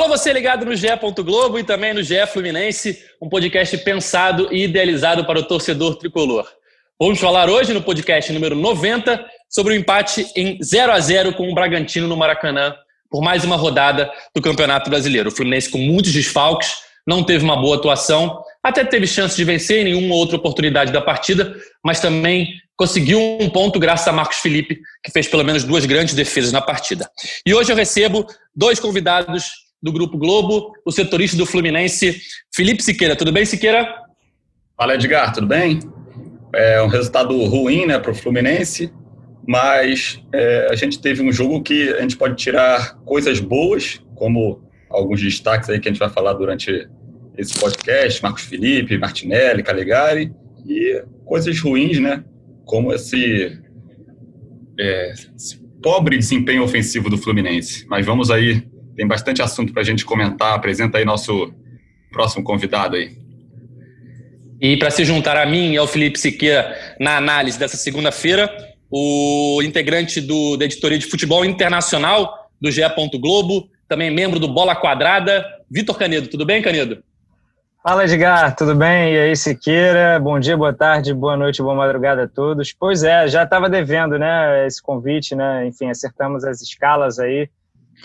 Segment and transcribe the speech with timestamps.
[0.00, 0.88] Alô, você ligado no GE.
[1.22, 6.48] Globo e também no GE Fluminense, um podcast pensado e idealizado para o torcedor tricolor.
[6.98, 11.50] Vamos falar hoje no podcast número 90 sobre o empate em 0 a 0 com
[11.50, 12.74] o Bragantino no Maracanã
[13.10, 15.28] por mais uma rodada do Campeonato Brasileiro.
[15.28, 16.76] O Fluminense com muitos desfalques,
[17.06, 21.02] não teve uma boa atuação, até teve chance de vencer em nenhuma outra oportunidade da
[21.02, 21.54] partida,
[21.84, 26.14] mas também conseguiu um ponto graças a Marcos Felipe, que fez pelo menos duas grandes
[26.14, 27.06] defesas na partida.
[27.46, 28.26] E hoje eu recebo
[28.56, 32.20] dois convidados do Grupo Globo, o setorista do Fluminense,
[32.54, 33.16] Felipe Siqueira.
[33.16, 33.94] Tudo bem, Siqueira?
[34.76, 35.80] Fala, Edgar, tudo bem?
[36.54, 38.92] É um resultado ruim né, para o Fluminense,
[39.46, 44.62] mas é, a gente teve um jogo que a gente pode tirar coisas boas, como
[44.90, 46.88] alguns destaques aí que a gente vai falar durante
[47.38, 50.32] esse podcast, Marcos Felipe, Martinelli, Calegari,
[50.66, 52.22] e coisas ruins, né,
[52.64, 53.58] como esse,
[54.78, 57.86] é, esse pobre desempenho ofensivo do Fluminense.
[57.88, 58.62] Mas vamos aí
[59.00, 60.52] tem bastante assunto para a gente comentar.
[60.52, 61.54] Apresenta aí nosso
[62.12, 63.16] próximo convidado aí.
[64.60, 68.54] E para se juntar a mim e ao Felipe Siqueira na análise dessa segunda-feira,
[68.90, 72.82] o integrante do, da editoria de futebol internacional do GE.
[73.18, 76.28] Globo, também membro do Bola Quadrada, Vitor Canedo.
[76.28, 77.02] Tudo bem, Canedo?
[77.82, 79.14] Fala, Edgar, tudo bem?
[79.14, 80.20] E aí, Siqueira?
[80.20, 82.74] Bom dia, boa tarde, boa noite, boa madrugada a todos.
[82.78, 85.66] Pois é, já estava devendo, né, esse convite, né?
[85.66, 87.48] Enfim, acertamos as escalas aí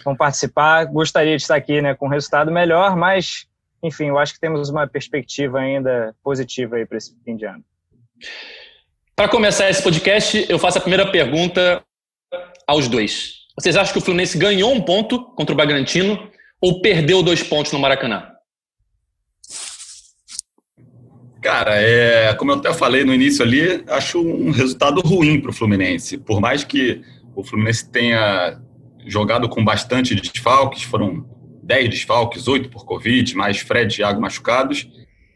[0.03, 0.85] vão participar.
[0.85, 3.47] Gostaria de estar aqui né, com um resultado melhor, mas,
[3.83, 7.63] enfim, eu acho que temos uma perspectiva ainda positiva aí para esse fim de ano.
[9.15, 11.81] Para começar esse podcast, eu faço a primeira pergunta
[12.67, 13.45] aos dois.
[13.57, 16.29] Vocês acham que o Fluminense ganhou um ponto contra o Bragantino
[16.59, 18.35] ou perdeu dois pontos no Maracanã?
[21.41, 25.53] Cara, é, como eu até falei no início ali, acho um resultado ruim para o
[25.53, 26.17] Fluminense.
[26.17, 27.01] Por mais que
[27.35, 28.59] o Fluminense tenha
[29.05, 31.25] jogado com bastante desfalques, foram
[31.63, 34.87] 10 desfalques, 8 por Covid, mais Fred e Thiago machucados.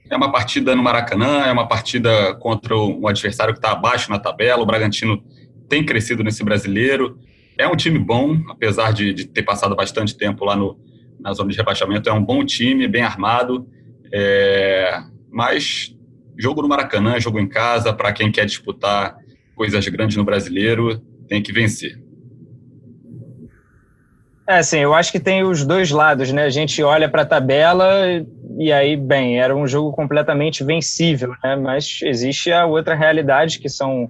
[0.09, 4.19] É uma partida no Maracanã, é uma partida contra um adversário que está abaixo na
[4.19, 4.61] tabela.
[4.63, 5.23] O Bragantino
[5.67, 7.19] tem crescido nesse brasileiro.
[7.57, 10.79] É um time bom, apesar de, de ter passado bastante tempo lá no,
[11.19, 12.09] na zona de rebaixamento.
[12.09, 13.67] É um bom time, bem armado.
[14.11, 14.99] É,
[15.31, 15.95] mas
[16.37, 19.15] jogo no Maracanã, jogo em casa, para quem quer disputar
[19.55, 22.01] coisas grandes no brasileiro, tem que vencer.
[24.49, 26.41] É, assim, eu acho que tem os dois lados, né?
[26.41, 27.87] A gente olha para a tabela
[28.57, 31.55] e aí, bem, era um jogo completamente vencível, né?
[31.55, 34.09] Mas existe a outra realidade, que são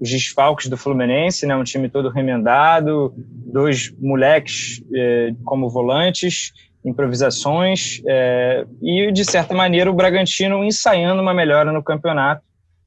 [0.00, 1.54] os desfalques do Fluminense, né?
[1.54, 6.52] Um time todo remendado, dois moleques eh, como volantes,
[6.84, 12.42] improvisações eh, e, de certa maneira, o Bragantino ensaiando uma melhora no campeonato.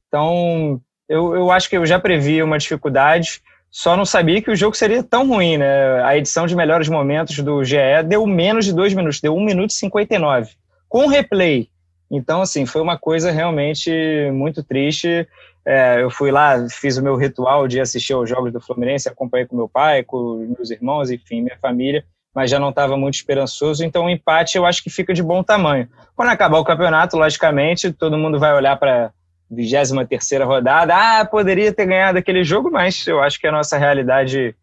[0.06, 0.78] Então,
[1.08, 4.76] eu, eu acho que eu já previ uma dificuldade só não sabia que o jogo
[4.76, 6.02] seria tão ruim, né?
[6.02, 7.76] A edição de melhores momentos do GE
[8.06, 10.50] deu menos de dois minutos, deu 1 minuto e 59,
[10.88, 11.68] com replay.
[12.10, 13.92] Então, assim, foi uma coisa realmente
[14.32, 15.28] muito triste.
[15.64, 19.46] É, eu fui lá, fiz o meu ritual de assistir aos jogos do Fluminense, acompanhei
[19.46, 22.04] com meu pai, com meus irmãos, enfim, minha família,
[22.34, 23.84] mas já não estava muito esperançoso.
[23.84, 25.88] Então, o empate eu acho que fica de bom tamanho.
[26.16, 29.12] Quando acabar o campeonato, logicamente, todo mundo vai olhar para
[29.50, 33.76] 23 terceira rodada, ah, poderia ter ganhado aquele jogo, mas eu acho que a nossa
[33.76, 34.54] realidade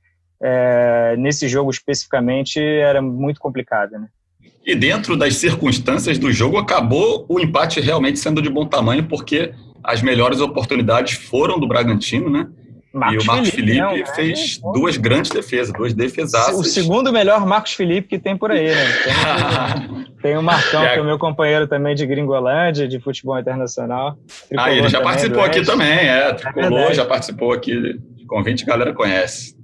[0.42, 4.08] é, nesse jogo especificamente era muito complicada, né?
[4.66, 9.54] E dentro das circunstâncias do jogo, acabou o empate realmente sendo de bom tamanho, porque
[9.84, 12.48] as melhores oportunidades foram do Bragantino, né?
[12.98, 16.60] Marcos e o Marcos Felipe, Felipe não, fez é duas grandes defesas, duas defesaças.
[16.60, 18.86] O segundo melhor Marcos Felipe que tem por aí, né?
[20.18, 24.18] Tem, tem o Marcão, que é o meu companheiro também de Gringolândia, de futebol internacional.
[24.58, 26.34] Ah, ele já participou aqui também, é.
[26.34, 27.80] Tricolor, é já participou aqui
[28.16, 29.56] de convite, a galera conhece.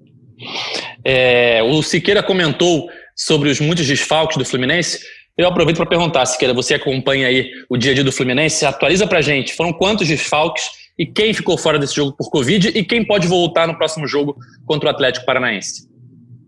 [1.04, 5.00] É, o Siqueira comentou sobre os muitos desfalques do Fluminense.
[5.36, 9.08] Eu aproveito para perguntar, Siqueira, você acompanha aí o dia a dia do Fluminense, atualiza
[9.08, 13.06] pra gente, foram quantos desfalques e quem ficou fora desse jogo por Covid e quem
[13.06, 15.90] pode voltar no próximo jogo contra o Atlético Paranaense?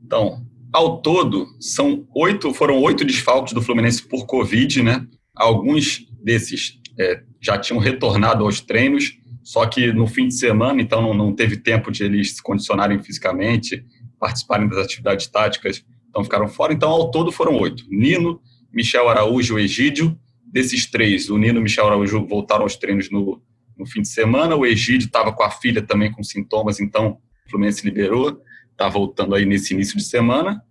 [0.05, 5.05] Então, ao todo, são oito, foram oito desfalques do Fluminense por Covid, né?
[5.35, 11.01] Alguns desses é, já tinham retornado aos treinos, só que no fim de semana, então
[11.01, 13.83] não, não teve tempo de eles se condicionarem fisicamente,
[14.19, 16.73] participarem das atividades táticas, então ficaram fora.
[16.73, 17.83] Então, ao todo foram oito.
[17.89, 18.39] Nino,
[18.71, 20.17] Michel Araújo e Egídio.
[20.45, 23.41] Desses três, o Nino e Michel Araújo voltaram aos treinos no,
[23.77, 24.55] no fim de semana.
[24.55, 28.41] O Egídio estava com a filha também com sintomas, então o Fluminense liberou.
[28.71, 30.61] Está voltando aí nesse início de semana.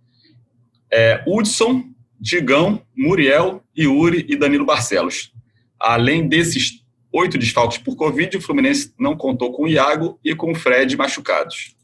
[0.91, 1.83] É, Hudson,
[2.19, 5.31] Digão, Muriel, Yuri e Danilo Barcelos.
[5.79, 10.51] Além desses oito desfalques por Covid, o Fluminense não contou com o Iago e com
[10.51, 11.75] o Fred machucados.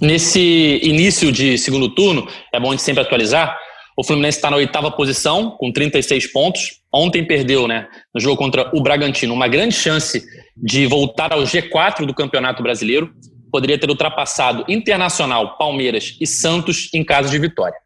[0.00, 3.58] Nesse início de segundo turno, é bom a gente sempre atualizar,
[3.96, 6.82] o Fluminense está na oitava posição, com 36 pontos.
[6.96, 10.24] Ontem perdeu, né, no jogo contra o Bragantino, uma grande chance
[10.56, 13.12] de voltar ao G4 do Campeonato Brasileiro.
[13.52, 17.76] Poderia ter ultrapassado Internacional, Palmeiras e Santos em caso de vitória.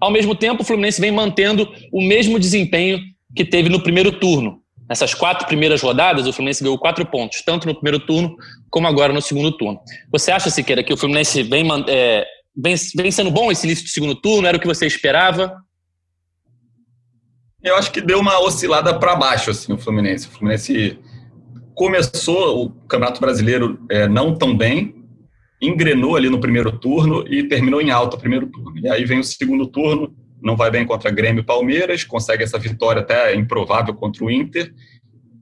[0.00, 3.00] Ao mesmo tempo, o Fluminense vem mantendo o mesmo desempenho
[3.34, 4.60] que teve no primeiro turno.
[4.88, 8.36] Nessas quatro primeiras rodadas, o Fluminense ganhou quatro pontos, tanto no primeiro turno
[8.70, 9.80] como agora no segundo turno.
[10.12, 12.24] Você acha, Siqueira, que o Fluminense vem, é,
[12.56, 14.46] vem, vem sendo bom esse início do segundo turno?
[14.46, 15.52] Era o que você esperava?
[17.62, 20.26] Eu acho que deu uma oscilada para baixo assim, o Fluminense.
[20.26, 20.98] O Fluminense
[21.74, 24.94] começou o Campeonato Brasileiro é, não tão bem,
[25.60, 28.78] engrenou ali no primeiro turno e terminou em alta o primeiro turno.
[28.78, 30.12] E aí vem o segundo turno,
[30.42, 34.74] não vai bem contra Grêmio e Palmeiras, consegue essa vitória até improvável contra o Inter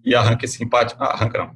[0.04, 0.94] e arranca esse empate.
[0.98, 1.50] Ah, arranca não.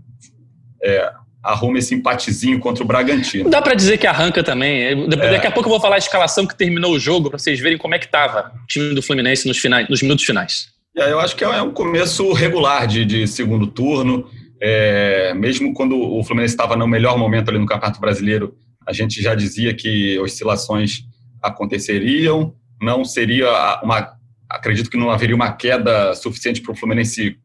[0.82, 1.12] É,
[1.44, 3.50] arruma esse empatezinho contra o Bragantino.
[3.50, 4.82] Dá para dizer que arranca também.
[4.82, 5.06] É.
[5.06, 7.76] Daqui a pouco eu vou falar a escalação que terminou o jogo para vocês verem
[7.76, 10.68] como é que estava o time do Fluminense nos, finais, nos minutos finais.
[10.96, 14.26] É, eu acho que é um começo regular de, de segundo turno.
[14.60, 18.56] É, mesmo quando o Fluminense estava no melhor momento ali no Campeonato Brasileiro,
[18.86, 21.00] a gente já dizia que oscilações
[21.42, 23.50] aconteceriam, não seria
[23.82, 24.14] uma.
[24.48, 27.36] Acredito que não haveria uma queda suficiente para o Fluminense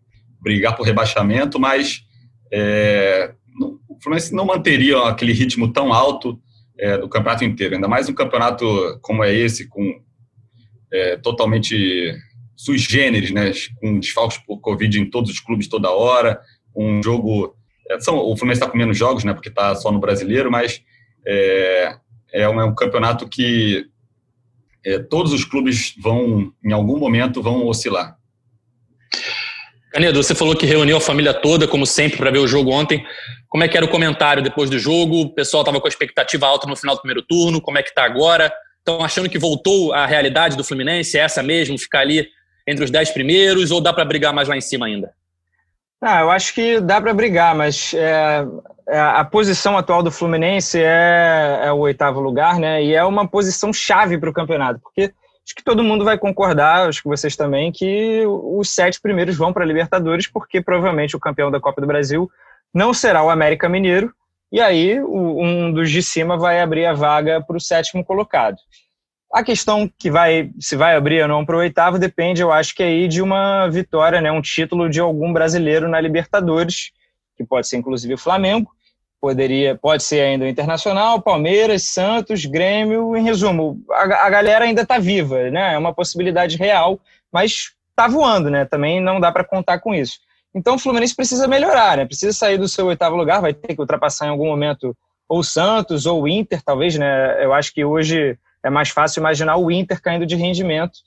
[0.42, 2.04] brigar por rebaixamento, mas
[2.52, 3.31] é,
[4.00, 6.42] o Fluminense não manteria aquele ritmo tão alto
[6.78, 8.66] é, do campeonato inteiro, ainda mais um campeonato
[9.01, 10.01] como é esse, com
[10.92, 12.16] é, totalmente
[12.56, 16.42] sui generis, né, com desfalques por Covid em todos os clubes toda hora,
[16.75, 17.56] um jogo.
[17.90, 19.34] É, são, o Fluminense está com menos jogos, né?
[19.34, 20.81] Porque está só no brasileiro, mas
[21.25, 21.95] é,
[22.31, 23.86] é, um, é um campeonato que
[24.86, 28.19] é, todos os clubes vão, em algum momento, vão oscilar.
[29.92, 33.04] Canedo, você falou que reuniu a família toda, como sempre, para ver o jogo ontem.
[33.48, 35.22] Como é que era o comentário depois do jogo?
[35.22, 37.60] O pessoal estava com a expectativa alta no final do primeiro turno.
[37.60, 38.54] Como é que está agora?
[38.78, 41.18] Estão achando que voltou à realidade do Fluminense?
[41.18, 41.78] É essa mesmo?
[41.78, 42.28] Ficar ali
[42.68, 43.72] entre os dez primeiros?
[43.72, 45.12] Ou dá para brigar mais lá em cima ainda?
[46.02, 48.46] Ah, eu acho que dá para brigar, mas é,
[48.88, 52.82] é, a posição atual do Fluminense é, é, o oitavo lugar, né?
[52.84, 55.12] E é uma posição chave para o campeonato, porque
[55.50, 59.51] acho que todo mundo vai concordar, acho que vocês também, que os sete primeiros vão
[59.51, 62.30] para a Libertadores, porque provavelmente o campeão da Copa do Brasil
[62.72, 64.13] não será o América Mineiro,
[64.51, 68.57] e aí um dos de cima vai abrir a vaga para o sétimo colocado.
[69.34, 72.75] A questão que vai, se vai abrir ou não para o oitavo, depende, eu acho
[72.75, 76.92] que aí de uma vitória, né, um título de algum brasileiro na Libertadores,
[77.36, 78.69] que pode ser inclusive o Flamengo,
[79.21, 84.81] poderia, pode ser ainda o Internacional, Palmeiras, Santos, Grêmio, em resumo, a, a galera ainda
[84.81, 85.74] está viva, né?
[85.74, 87.00] É uma possibilidade real,
[87.31, 88.66] mas está voando, né?
[88.66, 90.19] Também não dá para contar com isso.
[90.56, 92.06] Então o Fluminense precisa melhorar, né?
[92.06, 94.95] Precisa sair do seu oitavo lugar, vai ter que ultrapassar em algum momento
[95.27, 97.44] ou Santos ou o Inter, talvez, né?
[97.44, 100.99] Eu acho que hoje é mais fácil imaginar o Inter caindo de rendimento,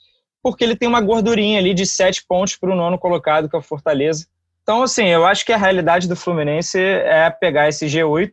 [0.42, 3.58] porque ele tem uma gordurinha ali de sete pontos para o nono colocado, que é
[3.58, 4.26] o Fortaleza.
[4.62, 8.32] Então, assim, eu acho que a realidade do Fluminense é pegar esse G8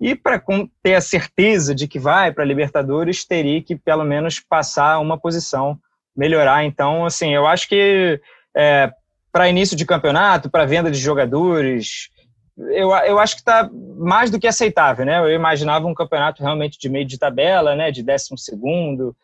[0.00, 0.42] e para
[0.82, 5.16] ter a certeza de que vai para a Libertadores, teria que pelo menos passar uma
[5.16, 5.78] posição,
[6.16, 6.64] melhorar.
[6.64, 8.20] Então, assim, eu acho que
[8.56, 8.92] é,
[9.30, 12.08] para início de campeonato, para venda de jogadores,
[12.56, 15.18] eu, eu acho que está mais do que aceitável, né?
[15.18, 17.92] Eu imaginava um campeonato realmente de meio de tabela, né?
[17.92, 19.16] De décimo segundo,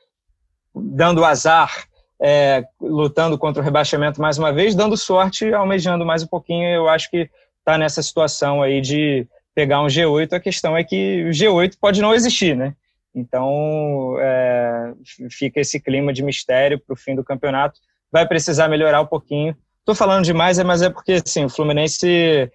[0.73, 1.88] dando azar,
[2.21, 6.69] é, lutando contra o rebaixamento mais uma vez, dando sorte, almejando mais um pouquinho.
[6.69, 10.33] Eu acho que está nessa situação aí de pegar um G8.
[10.33, 12.75] A questão é que o G8 pode não existir, né?
[13.15, 14.93] Então é,
[15.31, 17.81] fica esse clima de mistério para o fim do campeonato.
[18.11, 19.57] Vai precisar melhorar um pouquinho.
[19.81, 22.51] Estou falando demais, mas é porque assim, o Fluminense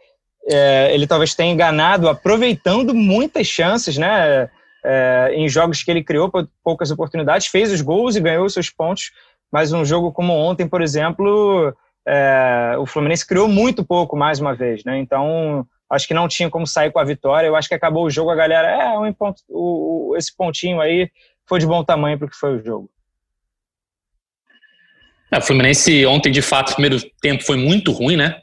[0.50, 4.50] é, ele talvez tenha enganado, aproveitando muitas chances, né?
[4.86, 6.30] É, em jogos que ele criou
[6.62, 9.12] poucas oportunidades, fez os gols e ganhou os seus pontos.
[9.54, 11.72] Mas um jogo como ontem, por exemplo,
[12.08, 14.98] é, o Fluminense criou muito pouco mais uma vez, né?
[14.98, 17.46] Então acho que não tinha como sair com a vitória.
[17.46, 21.08] Eu acho que acabou o jogo, a galera, é, um ponto, o, esse pontinho aí
[21.48, 22.90] foi de bom tamanho para que foi o jogo.
[25.32, 28.42] É, o Fluminense ontem, de fato, o primeiro tempo foi muito ruim, né?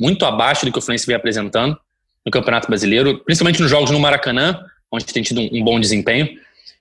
[0.00, 1.78] muito abaixo do que o Fluminense vem apresentando.
[2.24, 4.58] no Campeonato Brasileiro, principalmente nos jogos no Maracanã,
[4.90, 6.28] onde tem tido um, um bom desempenho.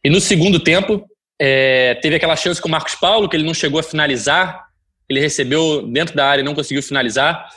[0.03, 1.07] E no segundo tempo,
[1.39, 4.65] é, teve aquela chance com o Marcos Paulo, que ele não chegou a finalizar,
[5.09, 7.47] ele recebeu dentro da área e não conseguiu finalizar.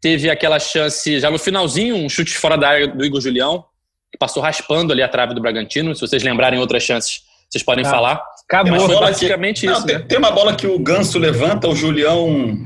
[0.00, 3.64] Teve aquela chance já no finalzinho, um chute fora da área do Igor Julião,
[4.10, 5.94] que passou raspando ali a trave do Bragantino.
[5.94, 8.22] Se vocês lembrarem outras chances, vocês podem ah, falar.
[8.48, 8.80] Acabou.
[8.80, 9.80] Foi basicamente que, isso.
[9.80, 9.98] Não, né?
[9.98, 12.56] tem, tem, uma bola que o Ganso levanta, o Julião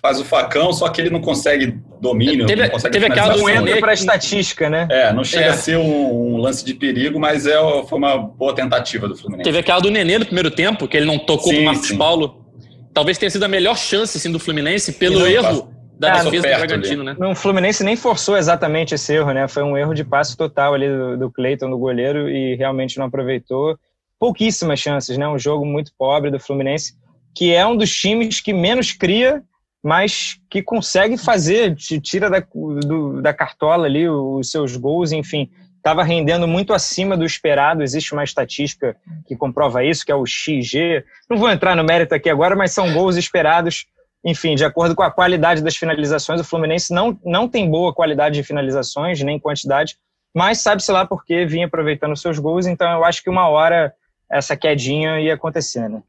[0.00, 2.46] faz o facão, só que ele não consegue domínio.
[2.46, 4.86] Teve, consegue teve aquela do entra para estatística, né?
[4.90, 5.48] É, não chega é.
[5.48, 7.56] a ser um, um, lance de perigo, mas é,
[7.88, 9.44] foi uma boa tentativa do Fluminense.
[9.44, 11.98] Teve aquela do Nenê no primeiro tempo, que ele não tocou sim, pro Marcos sim.
[11.98, 12.44] Paulo.
[12.92, 16.56] Talvez tenha sido a melhor chance assim, do Fluminense pelo erro da ah, defesa do
[16.56, 17.18] Bragantino, ali.
[17.20, 17.28] né?
[17.28, 19.46] o Fluminense nem forçou exatamente esse erro, né?
[19.46, 23.06] Foi um erro de passe total ali do, do Cleiton, do goleiro, e realmente não
[23.06, 23.78] aproveitou.
[24.18, 25.28] Pouquíssimas chances, né?
[25.28, 26.94] Um jogo muito pobre do Fluminense,
[27.34, 29.42] que é um dos times que menos cria,
[29.82, 35.50] mas que consegue fazer, tira da, do, da cartola ali os seus gols, enfim.
[35.76, 37.82] Estava rendendo muito acima do esperado.
[37.82, 38.96] Existe uma estatística
[39.26, 41.04] que comprova isso, que é o XG.
[41.28, 43.86] Não vou entrar no mérito aqui agora, mas são gols esperados
[44.24, 48.36] enfim, de acordo com a qualidade das finalizações, o Fluminense não, não tem boa qualidade
[48.36, 49.96] de finalizações, nem quantidade,
[50.32, 53.92] mas sabe-se lá porque vinha aproveitando seus gols, então eu acho que uma hora
[54.30, 56.02] essa quedinha ia acontecer, né?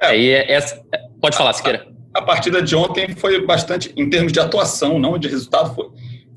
[0.00, 0.80] É, e é, essa,
[1.20, 1.86] pode falar, Siqueira.
[2.14, 5.88] A, partida de ontem foi bastante, em termos de atuação, não de resultado, foi,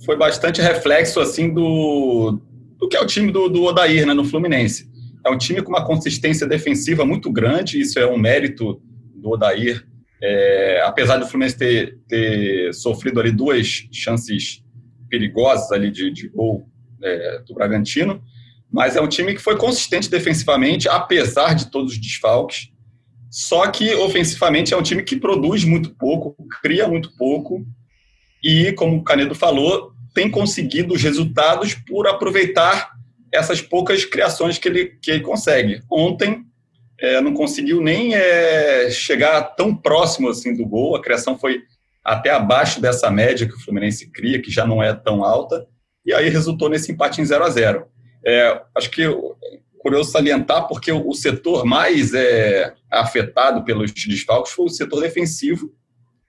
[0.04, 2.40] foi bastante reflexo assim do,
[2.78, 4.90] do que é o time do, do Odair né, no Fluminense.
[5.26, 8.82] É um time com uma consistência defensiva muito grande, isso é um mérito
[9.16, 9.86] do Odair
[10.22, 14.64] é, apesar do Fluminense ter, ter, sofrido ali duas chances
[15.10, 16.68] perigosas ali de, de gol
[17.04, 18.22] é, do Bragantino,
[18.70, 22.70] mas é um time que foi consistente defensivamente, apesar de todos os desfalques.
[23.30, 27.66] Só que ofensivamente é um time que produz muito pouco, cria muito pouco
[28.44, 32.92] e, como o Canedo falou, tem conseguido os resultados por aproveitar
[33.32, 35.82] essas poucas criações que ele, que ele consegue.
[35.92, 36.46] Ontem
[37.00, 40.96] é, não conseguiu nem é, chegar tão próximo assim do gol.
[40.96, 41.62] A criação foi
[42.04, 45.68] até abaixo dessa média que o Fluminense cria, que já não é tão alta,
[46.06, 47.86] e aí resultou nesse empate em 0 a 0
[48.26, 49.04] é, Acho que
[49.88, 55.74] curioso salientar, porque o, o setor mais é, afetado pelos desfalques foi o setor defensivo.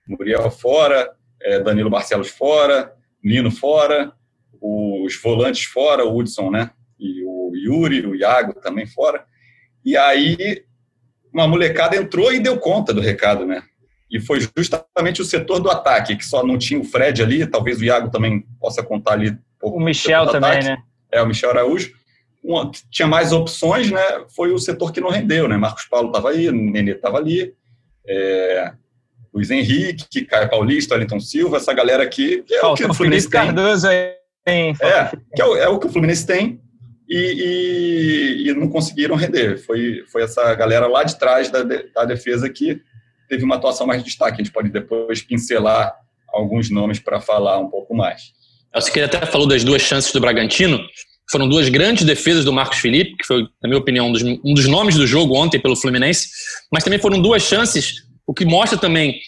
[0.07, 1.11] Muriel fora,
[1.41, 4.13] é, Danilo Barcelos fora, Nino fora,
[4.61, 6.71] os volantes fora, o Hudson, né?
[6.97, 9.25] E o Yuri, o Iago também fora.
[9.83, 10.63] E aí
[11.33, 13.61] uma molecada entrou e deu conta do recado, né?
[14.09, 17.79] E foi justamente o setor do ataque, que só não tinha o Fred ali, talvez
[17.79, 19.37] o Iago também possa contar ali.
[19.61, 20.77] Um o Michel também, né?
[21.11, 21.98] É, o Michel Araújo.
[22.43, 24.01] Uma, tinha mais opções, né?
[24.35, 25.57] Foi o setor que não rendeu, né?
[25.57, 27.53] Marcos Paulo estava aí, Nenê estava ali,
[28.07, 28.71] é,
[29.33, 32.43] Luiz Henrique, Caio Paulista, Wellington Silva, essa galera aqui.
[32.43, 33.45] Que é Falta o que o Fluminense tem.
[33.45, 34.15] Cardoso aí.
[34.47, 34.73] É,
[35.35, 36.59] que é o, é o que o Fluminense tem
[37.07, 39.57] e, e, e, não conseguiram render.
[39.57, 42.81] Foi, foi essa galera lá de trás da, da defesa que
[43.27, 44.41] teve uma atuação mais de destaque.
[44.41, 45.95] A gente pode depois pincelar
[46.33, 48.33] alguns nomes para falar um pouco mais.
[48.73, 50.79] Você até falou das duas chances do Bragantino.
[51.31, 54.53] Foram duas grandes defesas do Marcos Felipe, que foi, na minha opinião, um dos, um
[54.53, 56.29] dos nomes do jogo ontem pelo Fluminense.
[56.71, 59.19] Mas também foram duas chances, o que mostra também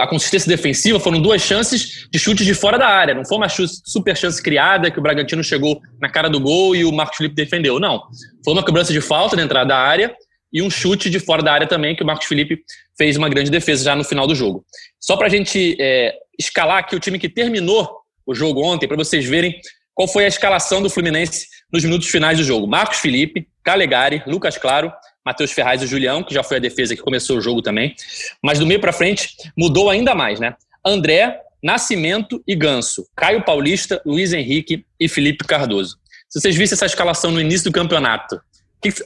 [0.00, 3.14] a consistência defensiva foram duas chances de chutes de fora da área.
[3.14, 6.84] Não foi uma super chance criada que o Bragantino chegou na cara do gol e
[6.84, 7.78] o Marcos Felipe defendeu.
[7.78, 8.02] Não.
[8.42, 10.14] Foi uma cobrança de falta na entrada da área
[10.50, 12.62] e um chute de fora da área também que o Marcos Felipe
[12.96, 14.64] fez uma grande defesa já no final do jogo.
[14.98, 17.90] Só para a gente é, escalar aqui o time que terminou
[18.26, 19.54] o jogo ontem, para vocês verem
[19.98, 22.68] qual foi a escalação do Fluminense nos minutos finais do jogo.
[22.68, 24.92] Marcos Felipe, Calegari, Lucas Claro,
[25.26, 27.96] Matheus Ferraz e Julião, que já foi a defesa que começou o jogo também.
[28.40, 30.54] Mas do meio para frente mudou ainda mais, né?
[30.86, 35.98] André, Nascimento e Ganso, Caio Paulista, Luiz Henrique e Felipe Cardoso.
[36.28, 38.40] Se vocês vissem essa escalação no início do campeonato,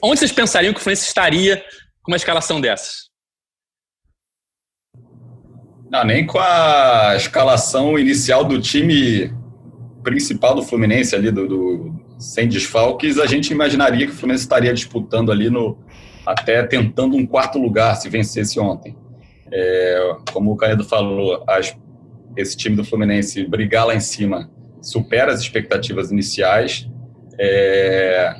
[0.03, 1.57] onde vocês pensariam que o Fluminense estaria
[2.03, 3.09] com uma escalação dessas?
[5.89, 9.41] Não, nem com a escalação inicial do time
[10.03, 14.73] principal do Fluminense ali, do, do, sem desfalques, a gente imaginaria que o Fluminense estaria
[14.73, 15.77] disputando ali no,
[16.25, 18.95] até tentando um quarto lugar se vencesse ontem.
[19.51, 21.75] É, como o Canedo falou, as,
[22.35, 24.49] esse time do Fluminense brigar lá em cima
[24.81, 26.89] supera as expectativas iniciais.
[27.39, 28.35] É,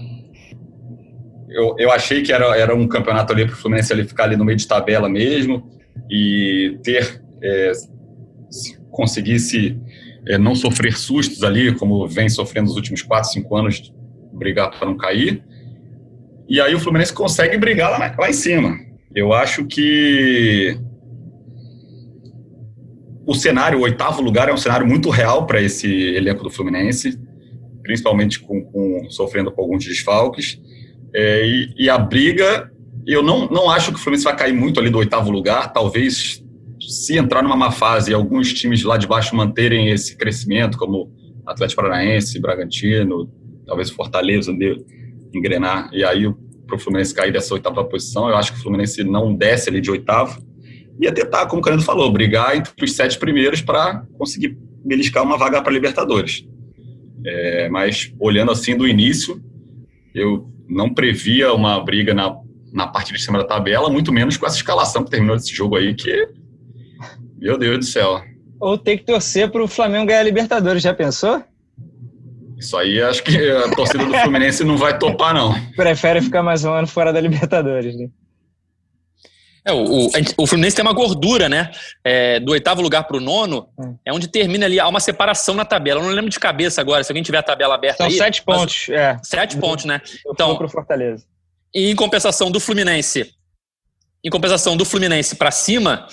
[1.50, 4.36] eu, eu achei que era, era um campeonato ali para o Fluminense ali ficar ali
[4.36, 5.72] no meio de tabela mesmo
[6.10, 7.72] e ter é,
[8.91, 9.79] conseguisse
[10.27, 13.94] é, não sofrer sustos ali, como vem sofrendo nos últimos 4, 5 anos,
[14.34, 15.44] brigar para não cair.
[16.48, 18.77] E aí o Fluminense consegue brigar lá, lá em cima.
[19.15, 20.77] Eu acho que
[23.25, 27.20] o cenário, o oitavo lugar, é um cenário muito real para esse elenco do Fluminense,
[27.82, 30.60] principalmente com, com sofrendo com alguns desfalques.
[31.13, 32.72] É, e, e, a briga,
[33.06, 36.42] eu não, não acho que o Fluminense vai cair muito ali do oitavo lugar, talvez
[36.93, 41.12] se entrar numa má fase e alguns times lá de baixo manterem esse crescimento, como
[41.45, 43.29] Atlético Paranaense, Bragantino,
[43.65, 44.55] talvez Fortaleza,
[45.33, 46.31] engrenar, e aí
[46.67, 49.81] para o Fluminense cair dessa oitava posição, eu acho que o Fluminense não desce ali
[49.81, 50.41] de oitavo,
[51.00, 55.38] ia tentar, como o Canelo falou, brigar entre os sete primeiros para conseguir beliscar uma
[55.38, 56.47] vaga para Libertadores.
[57.25, 59.41] É, mas olhando assim do início,
[60.13, 62.35] eu não previa uma briga na,
[62.71, 65.75] na parte de cima da tabela, muito menos com essa escalação que terminou desse jogo
[65.75, 66.29] aí, que,
[67.43, 68.23] meu Deus do céu.
[68.57, 71.43] Ou ter que torcer para o Flamengo ganhar a Libertadores, já pensou?
[72.57, 75.53] Isso aí acho que a torcida do Fluminense não vai topar, não.
[75.75, 78.07] Prefere ficar mais um ano fora da Libertadores, né?
[79.65, 81.71] É, o, o, o, Fluminense tem uma gordura, né?
[82.03, 83.97] É, do oitavo lugar para o nono, hum.
[84.05, 86.00] é onde termina ali, há uma separação na tabela.
[86.00, 88.13] Eu não lembro de cabeça agora, se alguém tiver a tabela aberta São aí.
[88.13, 89.17] sete pontos, é.
[89.21, 90.01] Sete pontos, né?
[90.27, 91.25] Então, para o Fortaleza.
[91.75, 93.33] E em compensação do Fluminense,
[94.23, 96.07] em compensação do Fluminense para cima,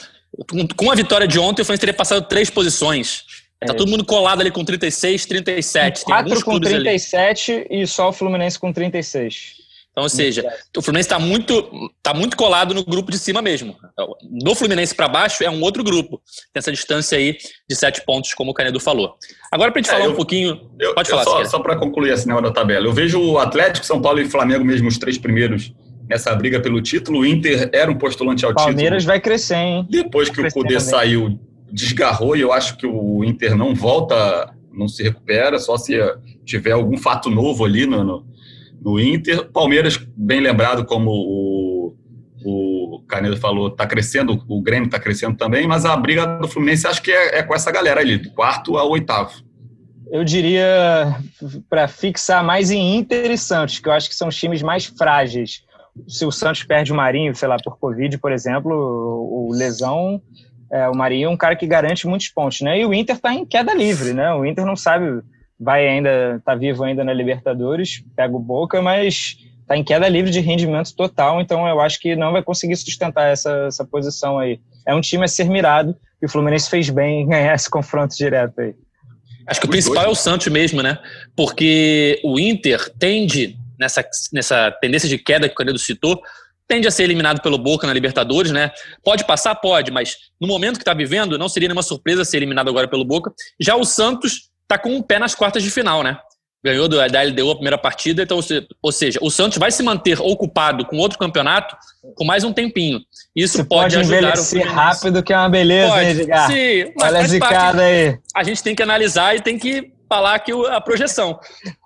[0.76, 3.24] com a vitória de ontem, o Fluminense teria passado três posições.
[3.60, 3.76] Tá é.
[3.76, 6.04] todo mundo colado ali com 36, 37.
[6.04, 7.66] Quatro com 37 ali.
[7.82, 9.60] e só o Fluminense com 36.
[9.90, 10.46] Então, ou seja,
[10.76, 13.76] o Fluminense está muito, tá muito colado no grupo de cima mesmo.
[14.22, 16.22] Do Fluminense para baixo é um outro grupo.
[16.52, 17.36] Tem essa distância aí
[17.68, 19.16] de sete pontos, como o Canedo falou.
[19.50, 20.70] Agora, para a gente é, falar eu, um pouquinho.
[20.78, 22.86] Eu, pode eu falar, Só, só para concluir esse negócio da tabela.
[22.86, 25.72] Eu vejo o Atlético, São Paulo e Flamengo mesmo, os três primeiros
[26.10, 27.20] nessa briga pelo título.
[27.20, 28.76] O Inter era um postulante ao Palmeiras título.
[28.76, 29.86] Palmeiras vai crescer, hein?
[29.88, 31.38] Depois que o Cudê saiu,
[31.72, 35.96] desgarrou e eu acho que o Inter não volta, não se recupera, só se
[36.44, 38.30] tiver algum fato novo ali no, no
[38.80, 39.44] no Inter.
[39.50, 41.94] Palmeiras, bem lembrado, como o,
[42.44, 46.86] o Canedo falou, está crescendo, o Grêmio está crescendo também, mas a briga do Fluminense
[46.86, 49.42] acho que é, é com essa galera ali, do quarto ao oitavo.
[50.10, 51.16] Eu diria,
[51.68, 54.86] para fixar mais em Inter e Santos, que eu acho que são os times mais
[54.86, 55.62] frágeis.
[56.06, 60.20] Se o Santos perde o Marinho, sei lá, por Covid, por exemplo, o, o lesão,
[60.70, 62.80] é, o Marinho é um cara que garante muitos pontos, né?
[62.80, 64.32] E o Inter está em queda livre, né?
[64.34, 65.22] O Inter não sabe
[65.60, 69.36] vai ainda, tá vivo ainda na Libertadores, pega o Boca, mas
[69.68, 73.30] tá em queda livre de rendimento total, então eu acho que não vai conseguir sustentar
[73.30, 74.58] essa, essa posição aí.
[74.86, 78.16] É um time a ser mirado e o Fluminense fez bem em ganhar esse confronto
[78.16, 78.74] direto aí.
[79.46, 80.98] Acho que o principal é o Santos mesmo, né?
[81.36, 86.20] Porque o Inter tende, nessa, nessa tendência de queda que o Canedo citou,
[86.68, 88.70] tende a ser eliminado pelo Boca na Libertadores, né?
[89.02, 89.54] Pode passar?
[89.56, 93.04] Pode, mas no momento que está vivendo, não seria nenhuma surpresa ser eliminado agora pelo
[93.04, 93.32] Boca.
[93.58, 96.16] Já o Santos tá com um pé nas quartas de final, né?
[96.62, 98.38] Ganhou da LDU a primeira partida, então,
[98.82, 101.74] ou seja, o Santos vai se manter ocupado com outro campeonato
[102.14, 103.00] com mais um tempinho.
[103.34, 104.74] Isso Você pode, pode ajudar o Fluminense.
[104.74, 106.46] rápido, que é uma beleza, pode, hein, Edgar?
[106.50, 108.18] Sim, Olha a zicada aí.
[108.36, 111.38] A gente tem que analisar e tem que falar aqui a projeção.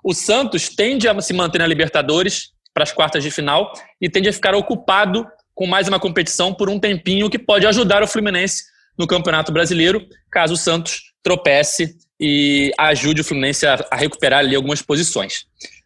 [0.03, 4.31] O Santos tende a se manter na Libertadores para as quartas de final e tende
[4.31, 8.65] a ficar ocupado com mais uma competição por um tempinho que pode ajudar o Fluminense
[8.97, 14.81] no Campeonato Brasileiro, caso o Santos tropece e ajude o Fluminense a, recuperar ali algumas
[14.81, 15.45] posições.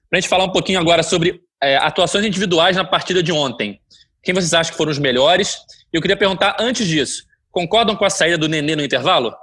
[0.09, 3.81] Para a gente falar um pouquinho agora sobre é, atuações individuais na partida de ontem.
[4.23, 5.57] Quem vocês acham que foram os melhores?
[5.93, 9.35] Eu queria perguntar antes disso, concordam com a saída do Nenê no intervalo?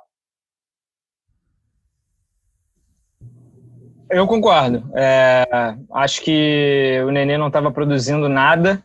[4.15, 4.81] Eu concordo.
[4.95, 8.81] É, acho que o Nenê não estava produzindo nada.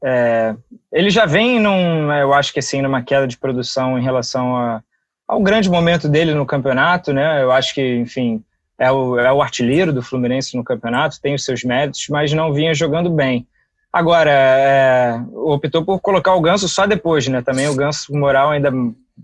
[0.00, 0.54] É,
[0.92, 4.80] ele já vem, num, eu acho que assim, numa queda de produção em relação a,
[5.26, 7.42] ao grande momento dele no campeonato, né?
[7.42, 8.40] Eu acho que, enfim,
[8.78, 12.52] é o, é o artilheiro do Fluminense no campeonato, tem os seus méritos, mas não
[12.52, 13.48] vinha jogando bem.
[13.92, 17.42] Agora, é, optou por colocar o Ganso só depois, né?
[17.42, 18.70] Também o Ganso moral ainda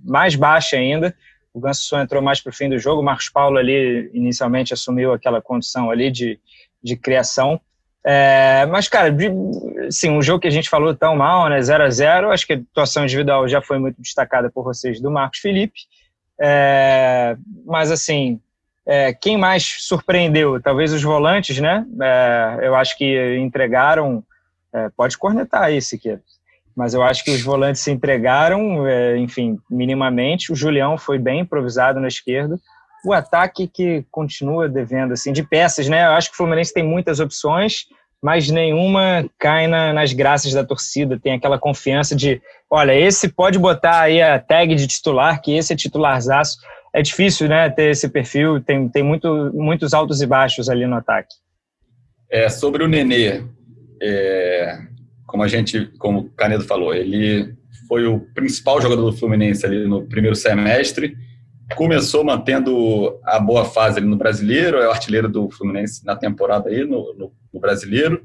[0.05, 1.15] mais baixa ainda.
[1.55, 3.01] O Ganso entrou mais para o fim do jogo.
[3.01, 6.41] O Marcos Paulo ali inicialmente assumiu aquela condição ali de,
[6.83, 7.61] de criação.
[8.05, 9.15] É, mas, cara,
[9.89, 11.63] sim, um jogo que a gente falou tão mal, né?
[11.63, 15.13] 0 a 0 acho que a atuação individual já foi muito destacada por vocês do
[15.13, 15.81] Marcos Felipe.
[16.39, 18.41] É, mas, assim,
[18.85, 20.61] é, quem mais surpreendeu?
[20.61, 21.87] Talvez os volantes, né?
[22.03, 24.25] É, eu acho que entregaram.
[24.73, 26.21] É, pode cornetar aí, Siqueira.
[26.77, 30.53] Mas eu acho que os volantes se entregaram, é, enfim, minimamente.
[30.53, 32.59] O Julião foi bem improvisado na esquerda
[33.05, 36.07] o ataque que continua devendo, assim, de peças, né?
[36.07, 37.85] Eu acho que o Fluminense tem muitas opções,
[38.23, 41.21] mas nenhuma cai na, nas graças da torcida.
[41.23, 45.75] Tem aquela confiança de, olha, esse pode botar aí a tag de titular, que esse
[45.75, 46.57] é titularzaço.
[46.95, 50.97] É difícil, né, ter esse perfil, tem, tem muito, muitos altos e baixos ali no
[50.97, 51.35] ataque.
[52.31, 53.45] É, sobre o Nenê,
[54.01, 54.79] é,
[55.35, 57.57] como a gente, como o Canedo falou, ele
[57.89, 61.17] foi o principal jogador do Fluminense ali no primeiro semestre.
[61.75, 66.69] Começou mantendo a boa fase ali no Brasileiro, é o artilheiro do Fluminense na temporada
[66.71, 68.23] aí no, no, no Brasileiro.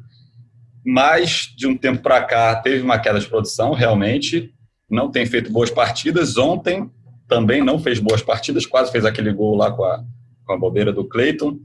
[0.86, 4.54] Mas de um tempo para cá teve uma queda de produção, realmente.
[4.88, 6.38] Não tem feito boas partidas.
[6.38, 6.92] Ontem
[7.28, 10.04] também não fez boas partidas, quase fez aquele gol lá com a,
[10.46, 11.58] com a bobeira do Cleiton,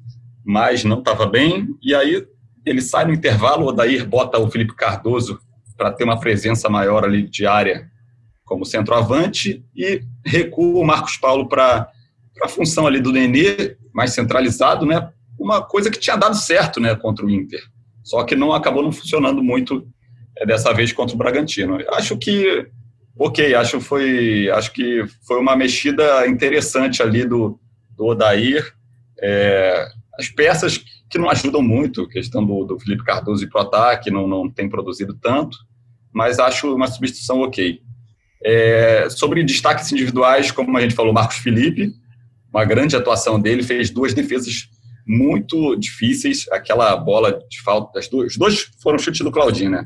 [0.42, 1.68] mas não estava bem.
[1.83, 2.26] E aí
[2.64, 5.38] ele sai no intervalo, o Odair bota o Felipe Cardoso
[5.77, 7.90] para ter uma presença maior ali de área
[8.44, 11.88] como centroavante e recua o Marcos Paulo para
[12.42, 15.11] a função ali do Nenê, mais centralizado, né?
[15.38, 17.61] Uma coisa que tinha dado certo, né, contra o Inter.
[18.03, 19.87] Só que não acabou não funcionando muito
[20.37, 21.79] é, dessa vez contra o Bragantino.
[21.90, 22.66] Acho que
[23.18, 27.59] ok, acho foi acho que foi uma mexida interessante ali do,
[27.96, 28.74] do Odair.
[29.20, 29.87] É,
[30.18, 34.26] as peças que não ajudam muito, questão do, do Felipe Cardoso e pro ataque, não,
[34.26, 35.56] não tem produzido tanto,
[36.12, 37.80] mas acho uma substituição ok.
[38.44, 41.92] É, sobre destaques individuais, como a gente falou, Marcos Felipe,
[42.52, 44.68] uma grande atuação dele, fez duas defesas
[45.06, 46.46] muito difíceis.
[46.50, 49.84] Aquela bola de falta, as duas, os dois foram chutes do Claudinho, né?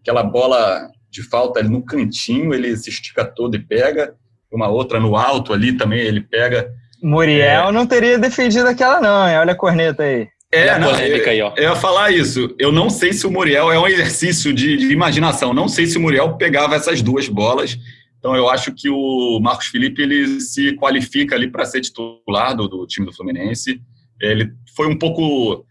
[0.00, 4.14] Aquela bola de falta ali no cantinho, ele se estica todo e pega.
[4.52, 6.70] Uma outra no alto ali também, ele pega.
[7.02, 7.72] Muriel é...
[7.72, 9.36] não teria defendido aquela, não, hein?
[9.38, 10.28] Olha a corneta aí.
[10.52, 11.52] É, não, polêmica aí, ó.
[11.56, 12.54] Eu ia falar isso.
[12.58, 15.52] Eu não sei se o Muriel é um exercício de, de, imaginação.
[15.52, 17.76] Não sei se o Muriel pegava essas duas bolas.
[18.18, 22.68] Então eu acho que o Marcos Felipe ele se qualifica ali para ser titular do,
[22.68, 23.80] do, time do Fluminense.
[24.20, 25.64] Ele foi um pouco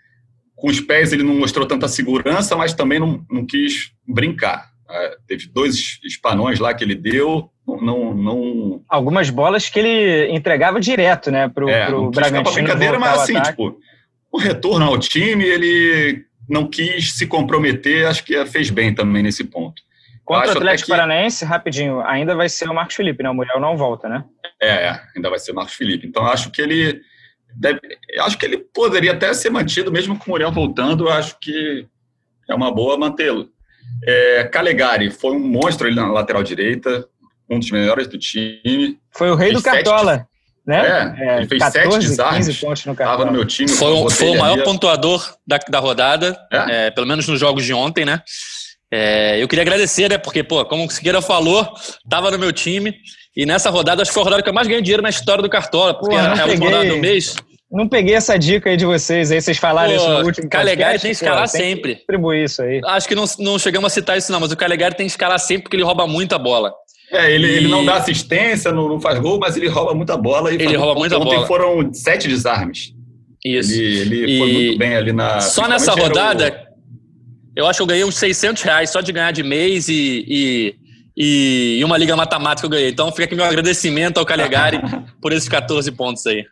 [0.55, 4.69] com os pés, ele não mostrou tanta segurança, mas também não, não quis brincar.
[4.89, 10.79] É, teve dois espanões lá que ele deu, não, não, Algumas bolas que ele entregava
[10.79, 12.53] direto, né, pro, é, pro não Bragantino.
[12.53, 13.77] brincadeira, mas assim, tipo,
[14.35, 19.45] o retorno ao time, ele não quis se comprometer, acho que fez bem também nesse
[19.45, 19.81] ponto.
[20.25, 20.91] Contra o Atlético que...
[20.91, 23.29] Paranaense, rapidinho, ainda vai ser o Marcos Felipe, né?
[23.29, 24.25] O Muriel não volta, né?
[24.61, 26.05] É, é ainda vai ser o Marcos Felipe.
[26.05, 27.01] Então, acho que ele
[27.55, 27.79] deve,
[28.19, 31.87] acho que ele poderia até ser mantido, mesmo com o Muriel voltando, acho que
[32.49, 33.49] é uma boa mantê-lo.
[34.03, 37.07] É, Calegari foi um monstro ali na lateral direita,
[37.49, 38.99] um dos melhores do time.
[39.11, 40.27] Foi o rei do Cartola.
[40.65, 41.15] Né?
[41.19, 42.47] É, é, ele fez 14, sete desarmes.
[42.47, 43.69] Estava no meu time.
[43.69, 44.63] Foi, foi o maior ali.
[44.63, 46.87] pontuador da, da rodada, é?
[46.87, 46.91] é?
[46.91, 48.21] pelo menos nos jogos de ontem, né?
[48.91, 50.17] É, eu queria agradecer, né?
[50.17, 51.71] Porque, pô, como o Siqueira falou,
[52.03, 52.95] estava no meu time.
[53.35, 55.43] E nessa rodada, acho que foi a rodada que eu mais ganhei dinheiro na história
[55.43, 57.35] do Cartola, porque pô, é a última rodada do mês.
[57.69, 60.99] Não peguei essa dica aí de vocês, aí vocês falaram Pô, isso no último Calegari
[60.99, 61.95] tem que escalar pô, sempre.
[61.95, 62.79] Distribuir isso aí.
[62.85, 65.39] Acho que não, não chegamos a citar isso não, mas o Calegari tem que escalar
[65.39, 66.73] sempre porque ele rouba muita bola.
[67.11, 67.51] É, ele, e...
[67.51, 70.51] ele não dá assistência, não, não, faz gol, mas ele rouba muita bola.
[70.51, 71.35] E ele rouba muita bola.
[71.35, 72.93] Ontem foram sete desarmes.
[73.43, 73.73] Isso.
[73.73, 74.37] Ele, ele e...
[74.39, 75.39] foi muito bem ali na...
[75.39, 76.67] Só nessa rodada,
[77.55, 77.59] o...
[77.59, 80.25] eu acho que eu ganhei uns 600 reais só de ganhar de mês e...
[80.27, 80.85] e...
[81.17, 82.89] E uma liga matemática eu ganhei.
[82.89, 84.81] Então fica aqui meu agradecimento ao Calegari
[85.21, 86.43] por esses 14 pontos aí.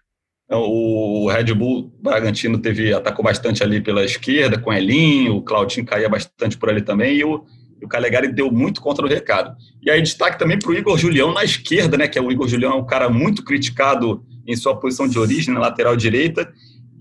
[0.45, 5.85] Então, o Red Bull Bragantino teve atacou bastante ali pela esquerda com Elinho, o Claudinho
[5.85, 7.43] caía bastante por ali também e o,
[7.83, 9.55] o Calegari deu muito contra o recado.
[9.81, 12.07] E aí destaque também para o Igor Julião na esquerda, né?
[12.07, 15.53] Que é o Igor Julião é um cara muito criticado em sua posição de origem
[15.53, 16.51] na lateral direita.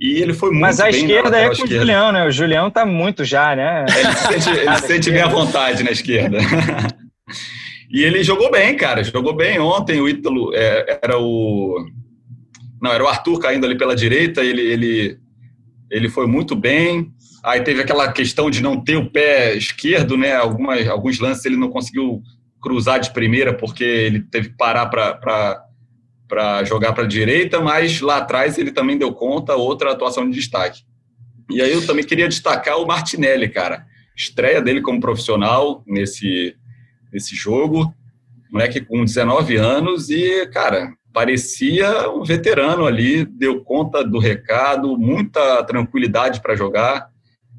[0.00, 1.74] E ele foi muito Mas a esquerda é com esquerda.
[1.74, 2.26] o Julião, né?
[2.26, 3.84] O Julião tá muito já, né?
[3.88, 6.38] Ele se sente, ele se sente bem à vontade na esquerda.
[7.90, 9.04] e ele jogou bem, cara.
[9.04, 10.00] Jogou bem ontem.
[10.00, 11.86] O Ítalo é, era o
[12.82, 15.18] não, era o Arthur caindo ali pela direita, ele, ele,
[15.88, 17.12] ele foi muito bem.
[17.42, 20.36] Aí teve aquela questão de não ter o pé esquerdo, né?
[20.36, 22.22] Algumas, alguns lances ele não conseguiu
[22.60, 28.18] cruzar de primeira porque ele teve que parar para jogar para a direita, mas lá
[28.18, 30.82] atrás ele também deu conta, outra atuação de destaque.
[31.50, 33.84] E aí eu também queria destacar o Martinelli, cara.
[34.16, 36.54] Estreia dele como profissional nesse,
[37.12, 37.92] nesse jogo.
[38.50, 45.62] Moleque com 19 anos e, cara, parecia um veterano ali, deu conta do recado, muita
[45.64, 47.11] tranquilidade para jogar,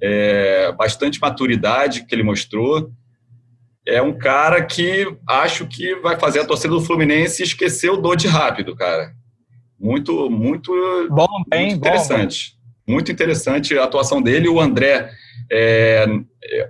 [0.03, 2.91] é, bastante maturidade que ele mostrou.
[3.87, 8.27] É um cara que acho que vai fazer a torcida do Fluminense esquecer o Dodge
[8.27, 9.13] rápido, cara.
[9.79, 10.71] Muito, muito,
[11.09, 12.57] bom, bem, muito interessante.
[12.85, 12.93] Bom.
[12.93, 14.49] Muito interessante a atuação dele.
[14.49, 15.09] O André
[15.49, 16.05] é,
[16.43, 16.69] é,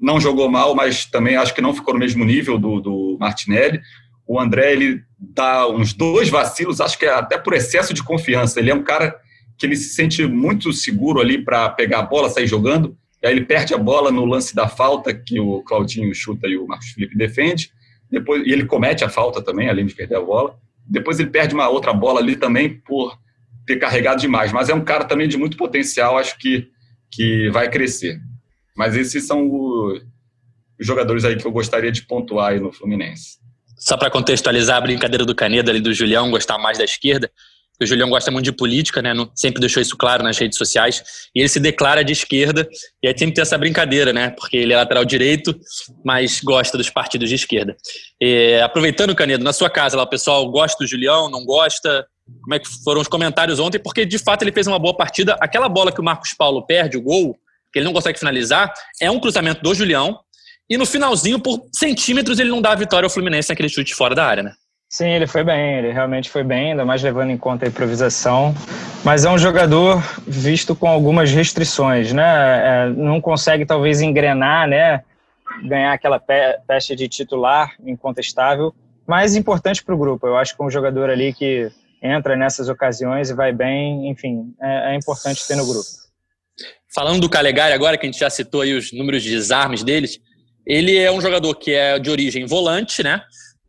[0.00, 3.80] não jogou mal, mas também acho que não ficou no mesmo nível do, do Martinelli.
[4.26, 8.60] O André, ele dá uns dois vacilos, acho que é até por excesso de confiança.
[8.60, 9.14] Ele é um cara
[9.62, 13.32] que ele se sente muito seguro ali para pegar a bola, sair jogando, e aí
[13.32, 16.88] ele perde a bola no lance da falta que o Claudinho chuta e o Marcos
[16.88, 17.70] Felipe defende.
[18.10, 20.58] Depois, e ele comete a falta também, além de perder a bola.
[20.84, 23.16] Depois ele perde uma outra bola ali também por
[23.64, 24.50] ter carregado demais.
[24.50, 26.68] Mas é um cara também de muito potencial, acho que,
[27.08, 28.20] que vai crescer.
[28.76, 30.02] Mas esses são os
[30.80, 33.38] jogadores aí que eu gostaria de pontuar aí no Fluminense.
[33.78, 37.30] Só para contextualizar a brincadeira do Canedo ali do Julião gostar mais da esquerda,
[37.80, 39.12] o Julião gosta muito de política, né?
[39.34, 41.02] sempre deixou isso claro nas redes sociais.
[41.34, 42.68] E ele se declara de esquerda,
[43.02, 44.30] e aí tem essa brincadeira, né?
[44.30, 45.54] Porque ele é lateral direito,
[46.04, 47.76] mas gosta dos partidos de esquerda.
[48.20, 52.06] E, aproveitando, Canedo, na sua casa lá, o pessoal gosta do Julião, não gosta?
[52.42, 53.78] Como é que foram os comentários ontem?
[53.78, 55.36] Porque de fato ele fez uma boa partida.
[55.40, 57.36] Aquela bola que o Marcos Paulo perde, o gol,
[57.72, 60.18] que ele não consegue finalizar, é um cruzamento do Julião.
[60.70, 64.14] E no finalzinho, por centímetros, ele não dá a vitória ao Fluminense naquele chute fora
[64.14, 64.52] da área, né?
[64.92, 68.54] Sim, ele foi bem, ele realmente foi bem, ainda mais levando em conta a improvisação.
[69.02, 72.22] Mas é um jogador visto com algumas restrições, né?
[72.22, 75.02] É, não consegue talvez engrenar, né?
[75.64, 78.74] Ganhar aquela pe peste de titular incontestável,
[79.06, 80.26] mas importante para o grupo.
[80.26, 81.70] Eu acho que um jogador ali que
[82.02, 85.88] entra nessas ocasiões e vai bem, enfim, é, é importante ter no grupo.
[86.94, 90.20] Falando do Calegari agora, que a gente já citou aí os números de desarmes deles,
[90.66, 93.22] ele é um jogador que é de origem volante, né?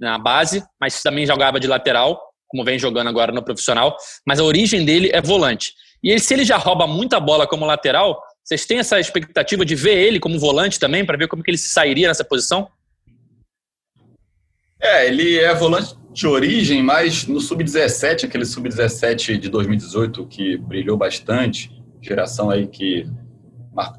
[0.03, 3.95] Na base, mas também jogava de lateral, como vem jogando agora no profissional.
[4.27, 5.73] Mas a origem dele é volante.
[6.03, 9.75] E ele, se ele já rouba muita bola como lateral, vocês têm essa expectativa de
[9.75, 12.67] ver ele como volante também, para ver como que ele se sairia nessa posição?
[14.81, 20.97] É, ele é volante de origem, mas no sub-17, aquele sub-17 de 2018 que brilhou
[20.97, 23.05] bastante, geração aí que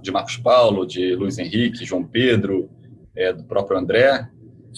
[0.03, 2.71] de Marcos Paulo, de Luiz Henrique, João Pedro,
[3.17, 4.29] é, do próprio André.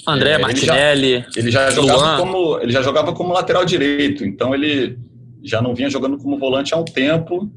[0.06, 1.24] André, é, Martinelli.
[1.36, 4.98] Ele já, ele já jogava como ele já jogava como lateral direito, então ele
[5.42, 7.50] já não vinha jogando como volante há um tempo.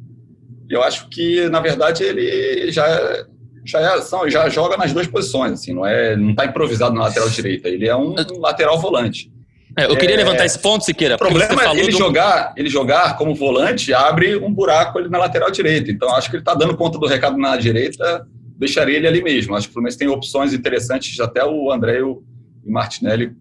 [0.70, 3.26] E eu acho que na verdade ele já
[3.66, 7.02] já é, são, já joga nas duas posições, assim, não é, não está improvisado na
[7.02, 7.68] lateral direita.
[7.68, 9.32] Ele é um lateral volante.
[9.78, 11.16] É, eu queria é, levantar esse ponto, Siqueira.
[11.16, 11.98] O problema é ele do...
[11.98, 15.92] jogar, ele jogar como volante abre um buraco ali na lateral direita.
[15.92, 18.26] Então acho que ele está dando conta do recado na direita
[18.60, 19.56] deixaria ele ali mesmo.
[19.56, 22.22] Acho que o Fluminense tem opções interessantes, até o André e o
[22.70, 23.36] Martinelli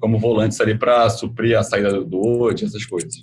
[0.00, 3.14] como volantes ali para suprir a saída do Dodge, essas coisas.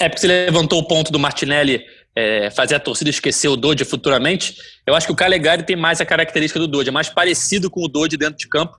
[0.00, 1.82] É, porque você levantou o ponto do Martinelli
[2.16, 4.56] é, fazer a torcida esquecer o Dodge futuramente.
[4.86, 7.84] Eu acho que o Calegari tem mais a característica do Dodge, é mais parecido com
[7.84, 8.78] o Dodge dentro de campo.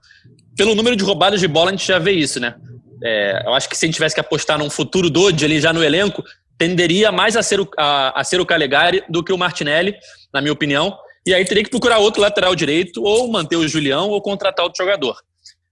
[0.58, 2.56] Pelo número de roubadas de bola, a gente já vê isso, né?
[3.04, 5.71] É, eu acho que se a gente tivesse que apostar num futuro Dodge ali já
[5.71, 6.23] no elenco,
[6.58, 9.95] tenderia mais a ser o, a, a ser o Calegari do que o Martinelli,
[10.34, 10.97] na minha opinião.
[11.28, 14.84] E aí teria que procurar outro lateral direito, ou manter o Julião, ou contratar outro
[14.84, 15.17] jogador.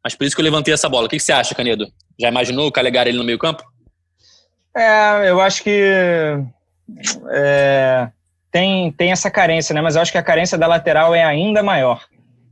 [0.04, 1.06] Mas por isso que eu levantei essa bola.
[1.08, 1.88] O que você acha, Canedo?
[2.20, 3.64] Já imaginou o Calegari ele no meio campo?
[4.76, 5.82] É, eu acho que
[7.32, 8.10] é,
[8.52, 9.82] tem, tem essa carência, né?
[9.82, 12.04] Mas eu acho que a carência da lateral é ainda maior.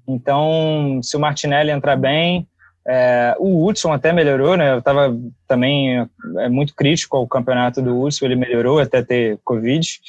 [0.07, 2.47] Então, se o Martinelli entrar bem,
[2.87, 4.71] é, o Hudson até melhorou, né?
[4.71, 5.15] Eu estava
[5.47, 6.07] também
[6.39, 9.99] é, muito crítico ao campeonato do Hudson, ele melhorou até ter Covid.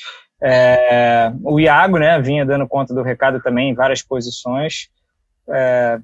[0.43, 4.89] É, o Iago, né, vinha dando conta do recado também em várias posições.
[5.49, 5.99] É,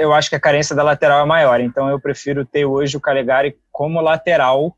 [0.00, 3.00] eu acho que a carência da lateral é maior, então eu prefiro ter hoje o
[3.00, 4.76] Calegari como lateral.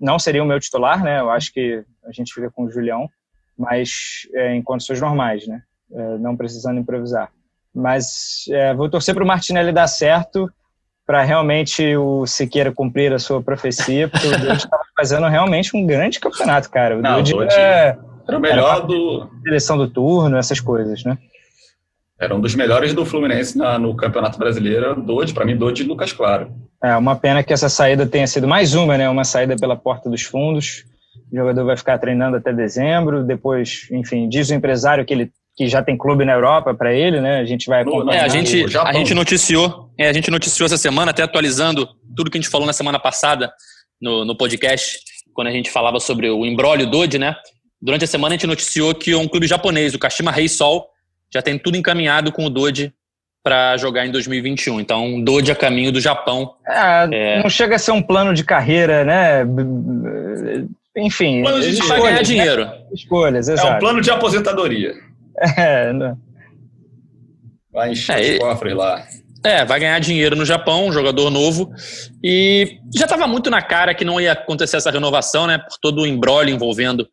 [0.00, 1.20] Não seria o meu titular, né?
[1.20, 3.08] Eu acho que a gente fica com o Julião,
[3.56, 5.62] mas é, em condições normais, né?
[5.92, 7.30] É, não precisando improvisar.
[7.74, 10.50] Mas é, vou torcer para o Martinelli dar certo
[11.06, 15.86] para realmente o Siqueira cumprir a sua profecia, porque o Dude estava fazendo realmente um
[15.86, 16.98] grande campeonato, cara.
[16.98, 17.96] O Dude é
[18.26, 19.28] era o melhor do.
[19.42, 21.18] Seleção do turno, essas coisas, né?
[22.22, 25.86] Era um dos melhores do Fluminense na, no Campeonato Brasileiro, Dodge, para mim, Dodge e
[25.86, 26.52] Lucas Claro.
[26.80, 29.08] É, uma pena que essa saída tenha sido mais uma, né?
[29.08, 30.84] Uma saída pela porta dos fundos.
[31.32, 33.24] O jogador vai ficar treinando até dezembro.
[33.24, 37.20] Depois, enfim, diz o empresário que ele que já tem clube na Europa para ele,
[37.20, 37.40] né?
[37.40, 38.20] A gente vai acompanhar.
[38.20, 42.30] É, a gente, a gente noticiou, é, a gente noticiou essa semana, até atualizando tudo
[42.30, 43.52] que a gente falou na semana passada
[44.00, 44.96] no, no podcast,
[45.34, 47.34] quando a gente falava sobre o embrólio Dodge, né?
[47.80, 50.86] Durante a semana a gente noticiou que um clube japonês, o Kashima Reysol,
[51.32, 52.92] já tem tudo encaminhado com o Doji
[53.42, 54.80] para jogar em 2021.
[54.80, 56.54] Então, Doji a caminho do Japão.
[56.66, 57.42] É, é...
[57.42, 59.44] Não chega a ser um plano de carreira, né?
[60.96, 62.22] Enfim, plano de escolhas, vai ganhar né?
[62.22, 62.70] dinheiro.
[62.92, 63.68] Escolhas, exato.
[63.68, 64.94] É um plano de aposentadoria.
[65.56, 66.14] É, né?
[67.72, 69.02] Vai encher é, os cofres lá.
[69.42, 71.72] É, vai ganhar dinheiro no Japão, um jogador novo.
[72.22, 75.56] E já estava muito na cara que não ia acontecer essa renovação, né?
[75.56, 77.08] Por todo o embrólio envolvendo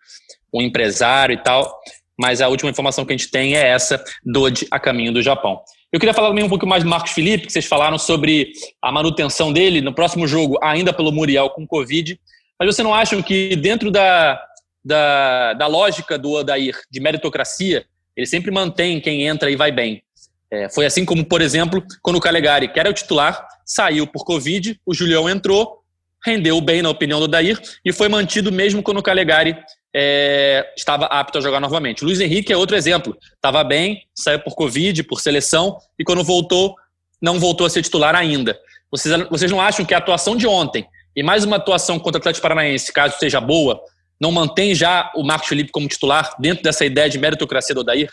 [0.53, 1.79] um empresário e tal,
[2.19, 5.61] mas a última informação que a gente tem é essa, Dodge a caminho do Japão.
[5.89, 8.51] Eu queria falar também um pouco mais do Marcos Felipe, que vocês falaram sobre
[8.81, 12.19] a manutenção dele no próximo jogo, ainda pelo Muriel com Covid.
[12.59, 14.37] Mas você não acham que dentro da,
[14.83, 17.85] da, da lógica do Odair de meritocracia,
[18.17, 20.03] ele sempre mantém quem entra e vai bem?
[20.51, 24.25] É, foi assim como, por exemplo, quando o Calegari, que era o titular, saiu por
[24.25, 25.79] Covid, o Julião entrou,
[26.25, 29.55] rendeu bem na opinião do Odair e foi mantido mesmo quando o Calegari
[29.95, 32.03] é, estava apto a jogar novamente.
[32.03, 33.17] Luiz Henrique é outro exemplo.
[33.35, 36.75] Estava bem, saiu por Covid, por seleção, e quando voltou,
[37.21, 38.57] não voltou a ser titular ainda.
[38.91, 42.21] Vocês, vocês não acham que a atuação de ontem e mais uma atuação contra o
[42.21, 43.79] Atlético Paranaense, caso seja boa,
[44.19, 48.09] não mantém já o Marcos Felipe como titular dentro dessa ideia de meritocracia do Odair?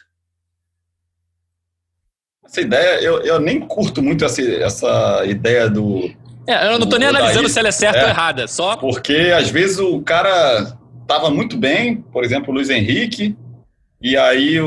[2.44, 6.10] Essa ideia, eu, eu nem curto muito essa, essa ideia do.
[6.46, 8.76] É, eu não estou nem analisando se ela é certa é, ou errada, só.
[8.76, 13.36] Porque às vezes o cara estava muito bem, por exemplo, o Luiz Henrique,
[14.02, 14.58] e aí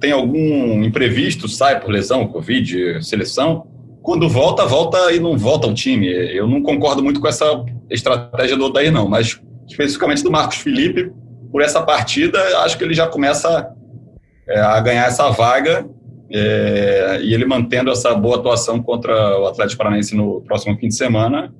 [0.00, 3.66] tem algum imprevisto, sai por lesão, Covid, seleção.
[4.02, 6.06] Quando volta, volta e não volta ao time.
[6.08, 11.10] Eu não concordo muito com essa estratégia do Odair, não, mas especificamente do Marcos Felipe,
[11.50, 13.68] por essa partida, acho que ele já começa
[14.48, 15.88] é, a ganhar essa vaga
[16.30, 20.94] é, e ele mantendo essa boa atuação contra o Atlético Paranaense no próximo fim de
[20.94, 21.52] semana,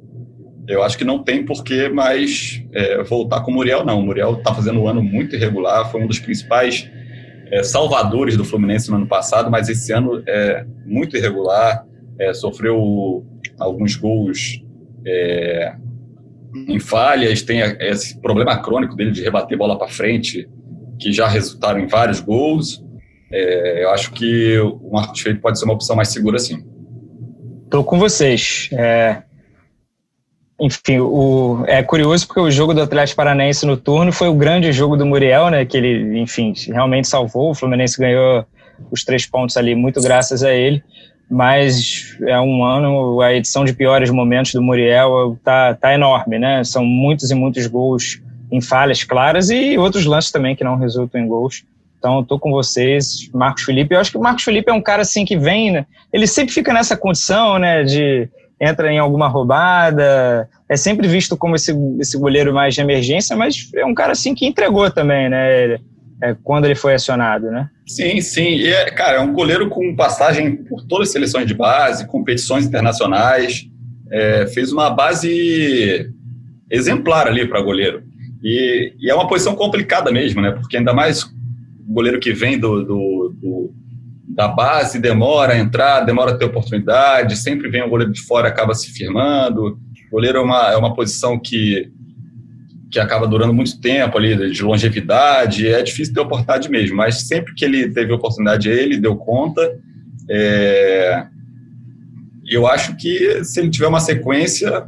[0.68, 4.00] eu acho que não tem por que mais é, voltar com o Muriel, não.
[4.00, 6.90] O Muriel está fazendo um ano muito irregular, foi um dos principais
[7.50, 11.85] é, salvadores do Fluminense no ano passado, mas esse ano é muito irregular,
[12.18, 13.24] é, sofreu
[13.59, 14.62] alguns gols
[15.07, 15.74] é,
[16.68, 20.48] em falhas, tem esse problema crônico dele de rebater bola para frente,
[20.98, 22.85] que já resultaram em vários gols.
[23.31, 26.64] É, eu acho que o Marcos Felipe pode ser uma opção mais segura, sim.
[27.64, 28.68] Estou com vocês.
[28.72, 29.22] É,
[30.60, 34.72] enfim, o, é curioso porque o jogo do Atlético Paranaense no turno foi o grande
[34.72, 35.64] jogo do Muriel, né?
[35.64, 37.50] Que ele, enfim, realmente salvou.
[37.50, 38.44] O Fluminense ganhou
[38.90, 40.82] os três pontos ali, muito graças a ele.
[41.28, 46.64] Mas é um ano, a edição de piores momentos do Muriel tá, tá enorme, né?
[46.64, 51.20] São muitos e muitos gols em falhas claras e outros lances também que não resultam
[51.20, 51.64] em gols.
[51.98, 53.94] Então, estou com vocês, Marcos Felipe.
[53.94, 55.86] Eu acho que o Marcos Felipe é um cara assim que vem, né?
[56.12, 58.28] ele sempre fica nessa condição, né, de
[58.60, 63.70] entra em alguma roubada, é sempre visto como esse, esse goleiro mais de emergência, mas
[63.74, 65.78] é um cara assim que entregou também, né,
[66.22, 67.68] é, quando ele foi acionado, né?
[67.86, 68.48] Sim, sim.
[68.48, 72.64] E é, cara, é um goleiro com passagem por todas as seleções de base, competições
[72.64, 73.68] internacionais,
[74.10, 76.10] é, fez uma base
[76.70, 78.02] exemplar ali para goleiro.
[78.42, 80.52] E, e, é uma posição complicada mesmo, né?
[80.52, 81.30] Porque ainda mais
[81.86, 83.15] goleiro que vem do, do,
[84.37, 88.49] da base demora a entrar, demora a ter oportunidade, sempre vem o goleiro de fora
[88.49, 89.79] acaba se firmando.
[90.09, 91.90] O goleiro é uma, é uma posição que,
[92.90, 97.55] que acaba durando muito tempo ali, de longevidade, é difícil ter oportunidade mesmo, mas sempre
[97.55, 99.62] que ele teve oportunidade, ele deu conta.
[100.29, 101.25] É,
[102.46, 104.87] eu acho que se ele tiver uma sequência,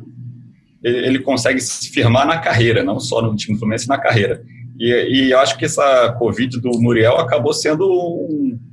[0.85, 4.43] ele, ele consegue se firmar na carreira, não só no time do Fluminense, na carreira.
[4.79, 8.68] E, e eu acho que essa Covid do Muriel acabou sendo um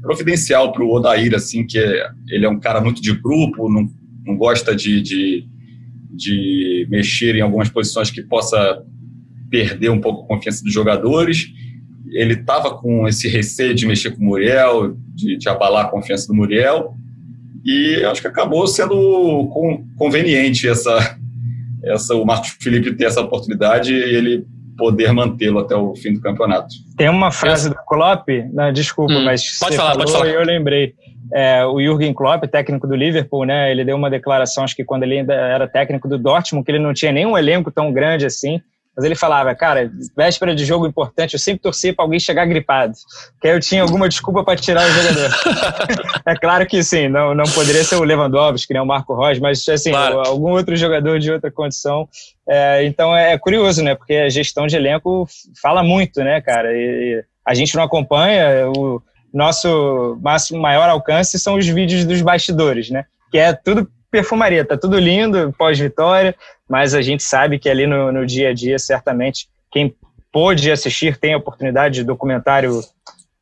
[0.00, 3.88] providencial para o Odair, assim, que é, ele é um cara muito de grupo, não,
[4.24, 5.46] não gosta de, de,
[6.10, 8.82] de mexer em algumas posições que possa
[9.50, 11.46] perder um pouco a confiança dos jogadores.
[12.10, 16.26] Ele estava com esse receio de mexer com o Muriel, de, de abalar a confiança
[16.26, 16.94] do Muriel,
[17.64, 21.18] e acho que acabou sendo conveniente essa,
[21.84, 26.20] essa o Marcos Felipe ter essa oportunidade e ele poder mantê-lo até o fim do
[26.20, 26.68] campeonato.
[26.96, 30.26] Tem uma frase do Klopp, né, desculpa, hum, mas pode falar, pode falar.
[30.28, 30.94] eu lembrei.
[31.32, 35.02] É, o Jürgen Klopp, técnico do Liverpool, né, ele deu uma declaração, acho que quando
[35.02, 38.60] ele ainda era técnico do Dortmund, que ele não tinha nenhum elenco tão grande assim,
[38.98, 42.94] mas ele falava, cara, véspera de jogo importante, eu sempre torcia para alguém chegar gripado,
[43.40, 45.30] que aí eu tinha alguma desculpa para tirar o jogador.
[46.26, 49.64] é claro que sim, não, não poderia ser o Lewandowski, nem o Marco Rocha, mas
[49.68, 50.18] assim, claro.
[50.26, 52.08] algum outro jogador de outra condição.
[52.48, 53.94] É, então é curioso, né?
[53.94, 55.28] Porque a gestão de elenco
[55.62, 56.72] fala muito, né, cara?
[56.72, 59.00] E a gente não acompanha, o
[59.32, 63.04] nosso máximo maior alcance são os vídeos dos bastidores, né?
[63.30, 66.34] Que é tudo perfumaria, tá tudo lindo pós-vitória,
[66.68, 69.94] mas a gente sabe que ali no, no dia a dia, certamente, quem
[70.32, 72.80] pôde assistir tem a oportunidade de documentário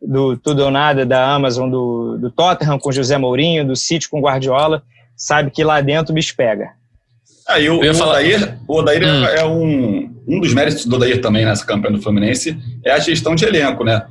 [0.01, 4.21] do Tudo ou Nada da Amazon, do, do Tottenham com José Mourinho, do City com
[4.21, 4.83] Guardiola,
[5.17, 6.71] sabe que lá dentro o bicho pega.
[7.49, 9.25] Aí o, o Odair, o Odair hum.
[9.25, 13.35] é um, um dos méritos do Odair também nessa campanha do Fluminense é a gestão
[13.35, 14.05] de elenco, né?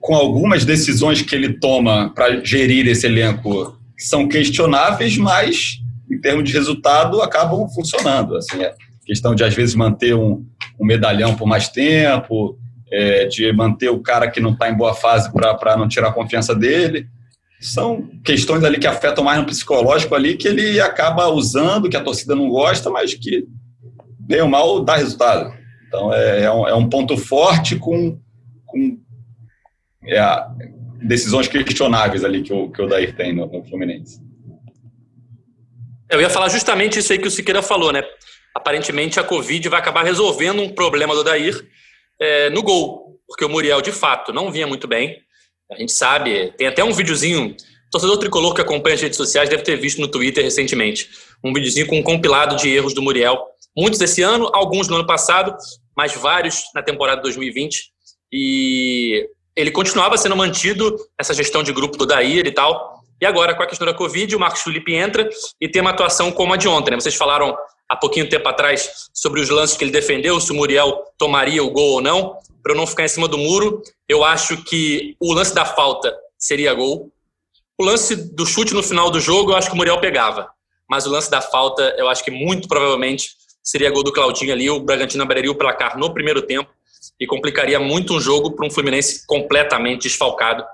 [0.00, 5.76] Com algumas decisões que ele toma para gerir esse elenco que são questionáveis, mas
[6.10, 8.34] em termos de resultado acabam funcionando.
[8.34, 8.74] Assim, é
[9.04, 10.42] questão de às vezes manter um,
[10.80, 12.58] um medalhão por mais tempo,
[12.90, 16.12] é, de manter o cara que não está em boa fase para não tirar a
[16.12, 17.08] confiança dele.
[17.60, 22.02] São questões ali que afetam mais no psicológico ali, que ele acaba usando, que a
[22.02, 23.46] torcida não gosta, mas que,
[24.18, 25.52] bem ou mal, dá resultado.
[25.86, 28.18] Então, é, é, um, é um, ponto forte com,
[28.64, 28.98] com
[30.06, 30.18] é,
[31.02, 34.20] decisões questionáveis ali que o, que o Dair tem no, no Fluminense.
[36.10, 38.02] Eu ia falar justamente isso aí que o Siqueira falou, né?
[38.54, 41.64] Aparentemente a Covid vai acabar resolvendo um problema do Dair
[42.20, 45.18] é, no gol, porque o Muriel de fato não vinha muito bem.
[45.70, 47.54] A gente sabe, tem até um videozinho
[47.90, 51.08] torcedor tricolor que acompanha as redes sociais deve ter visto no Twitter recentemente
[51.42, 53.38] um videozinho com um compilado de erros do Muriel.
[53.76, 55.56] Muitos esse ano, alguns no ano passado,
[55.96, 57.90] mas vários na temporada 2020.
[58.32, 59.28] E
[59.60, 63.00] ele continuava sendo mantido essa gestão de grupo do Daír e tal.
[63.20, 65.28] E agora, com a questão da Covid, o Marcos Felipe entra
[65.60, 66.92] e tem uma atuação como a de ontem.
[66.92, 67.00] Né?
[67.00, 67.56] Vocês falaram
[67.88, 71.70] há pouquinho tempo atrás sobre os lances que ele defendeu, se o Muriel tomaria o
[71.70, 72.36] gol ou não.
[72.62, 76.16] Para eu não ficar em cima do muro, eu acho que o lance da falta
[76.38, 77.10] seria gol.
[77.78, 80.50] O lance do chute no final do jogo, eu acho que o Muriel pegava.
[80.88, 83.32] Mas o lance da falta, eu acho que muito provavelmente
[83.62, 84.68] seria gol do Claudinho ali.
[84.70, 86.70] O Bragantino abriria o placar no primeiro tempo
[87.18, 90.64] e complicaria muito um jogo para um Fluminense completamente desfalcado.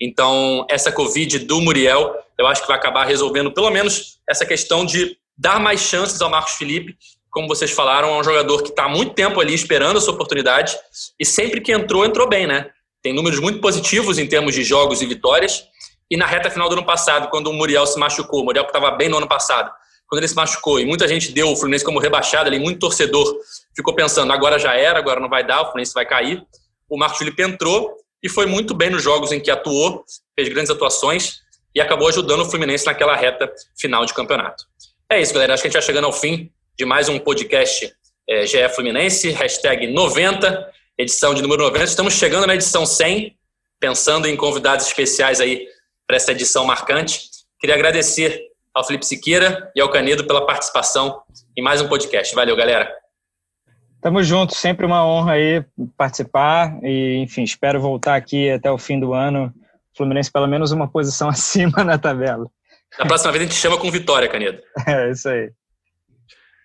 [0.00, 4.84] Então, essa Covid do Muriel, eu acho que vai acabar resolvendo pelo menos essa questão
[4.84, 6.96] de dar mais chances ao Marcos Felipe.
[7.30, 10.14] Como vocês falaram, é um jogador que está há muito tempo ali esperando a sua
[10.14, 10.76] oportunidade
[11.18, 12.70] e sempre que entrou, entrou bem, né?
[13.02, 15.64] Tem números muito positivos em termos de jogos e vitórias.
[16.10, 18.70] E na reta final do ano passado, quando o Muriel se machucou, o Muriel que
[18.70, 19.70] estava bem no ano passado,
[20.08, 23.38] quando ele se machucou e muita gente deu o Fluminense como rebaixado ali, muito torcedor
[23.80, 26.42] ficou pensando, agora já era, agora não vai dar, o Fluminense vai cair.
[26.88, 30.04] O Marcos Felipe entrou e foi muito bem nos jogos em que atuou,
[30.34, 31.40] fez grandes atuações
[31.74, 34.64] e acabou ajudando o Fluminense naquela reta final de campeonato.
[35.10, 35.54] É isso, galera.
[35.54, 37.92] Acho que a gente vai chegando ao fim de mais um podcast
[38.28, 41.84] é, GE Fluminense, hashtag 90, edição de número 90.
[41.84, 43.36] Estamos chegando na edição 100,
[43.78, 45.66] pensando em convidados especiais aí
[46.06, 47.22] para essa edição marcante.
[47.58, 51.22] Queria agradecer ao Felipe Siqueira e ao Canedo pela participação
[51.56, 52.34] em mais um podcast.
[52.34, 52.99] Valeu, galera.
[54.00, 55.64] Tamo junto, sempre uma honra aí
[55.96, 59.52] participar e, enfim, espero voltar aqui até o fim do ano.
[59.96, 62.46] Fluminense pelo menos uma posição acima na tabela.
[62.98, 64.60] Na próxima vez a gente chama com vitória, Canedo.
[64.86, 65.50] É, isso aí.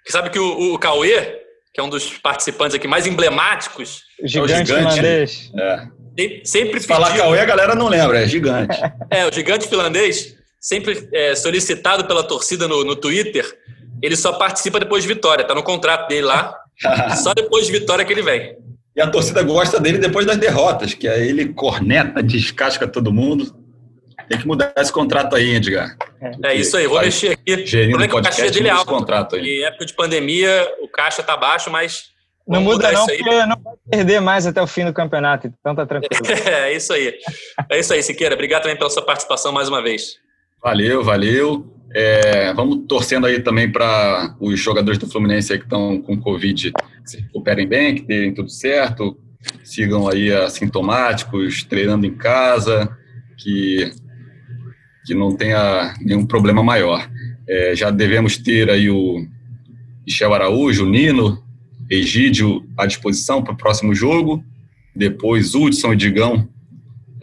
[0.05, 1.41] Você sabe que o, o Cauê,
[1.73, 5.51] que é um dos participantes aqui mais emblemáticos, gigante, é o gigante finlandês.
[5.57, 5.87] É.
[6.45, 8.77] Sempre Se falar Cauê, a galera não lembra, é gigante.
[9.11, 13.45] É, o gigante finlandês sempre é, solicitado pela torcida no, no Twitter,
[14.01, 16.55] ele só participa depois de vitória, tá no contrato dele lá.
[17.21, 18.57] só depois de vitória que ele vem.
[18.95, 23.53] E a torcida gosta dele depois das derrotas, que aí ele corneta, descasca todo mundo.
[24.29, 25.95] Tem que mudar esse contrato aí, Edgar.
[26.19, 27.65] É, é isso aí, vou mexer aqui.
[27.65, 28.91] Gerindo o caixa dele é alto.
[28.91, 29.59] Contrato aí.
[29.59, 32.15] Em época de pandemia, o caixa tá baixo, mas
[32.47, 35.85] não muda não, porque não vai perder mais até o fim do campeonato, então tá
[35.85, 36.21] tranquilo.
[36.47, 37.13] É, é isso aí.
[37.69, 38.33] É isso aí, Siqueira.
[38.33, 40.17] Obrigado também pela sua participação mais uma vez.
[40.63, 41.74] Valeu, valeu.
[41.97, 47.09] É, vamos torcendo aí também para os jogadores do Fluminense que estão com Covid que
[47.09, 49.17] se recuperem bem, que deem tudo certo,
[49.63, 52.93] sigam aí assintomáticos, treinando em casa,
[53.37, 53.89] que,
[55.05, 57.09] que não tenha nenhum problema maior.
[57.47, 59.25] É, já devemos ter aí o
[60.05, 61.41] Michel Araújo, o Nino,
[61.89, 64.43] Egídio à disposição para o próximo jogo,
[64.93, 66.49] depois Hudson e Digão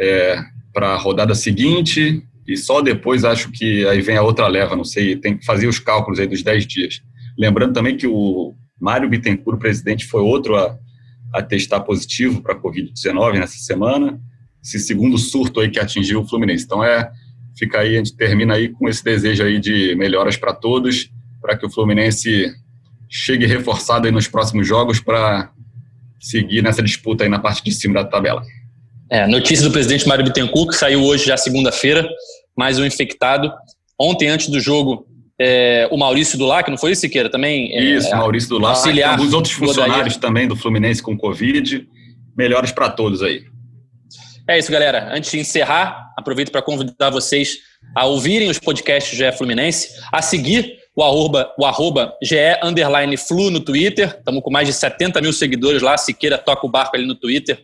[0.00, 0.42] é,
[0.72, 4.84] para a rodada seguinte, e só depois acho que aí vem a outra leva, não
[4.84, 7.00] sei, tem que fazer os cálculos aí dos 10 dias.
[7.38, 10.76] Lembrando também que o Mário Bittencourt, presidente, foi outro a,
[11.32, 14.20] a testar positivo para a Covid-19 nessa semana,
[14.62, 16.64] esse segundo surto aí que atingiu o Fluminense.
[16.64, 17.10] Então é,
[17.56, 21.56] fica aí, a gente termina aí com esse desejo aí de melhoras para todos, para
[21.56, 22.52] que o Fluminense
[23.08, 25.52] chegue reforçado aí nos próximos jogos para
[26.18, 28.42] seguir nessa disputa aí na parte de cima da tabela.
[29.12, 32.08] É, notícia do presidente Mário Bittencourt, que saiu hoje, já segunda-feira,
[32.56, 33.52] mais um infectado.
[34.00, 35.06] Ontem, antes do jogo,
[35.38, 37.28] é, o Maurício Dulac, não foi isso, Siqueira?
[37.28, 41.86] Também, é, isso, Maurício Dulac, auxiliar alguns outros funcionários também do Fluminense com Covid.
[42.34, 43.44] Melhores para todos aí.
[44.48, 45.10] É isso, galera.
[45.14, 47.58] Antes de encerrar, aproveito para convidar vocês
[47.94, 53.50] a ouvirem os podcasts GE Fluminense, a seguir o arroba, o arroba GE Underline Flu
[53.50, 54.16] no Twitter.
[54.18, 55.98] Estamos com mais de 70 mil seguidores lá.
[55.98, 57.62] Siqueira toca o barco ali no Twitter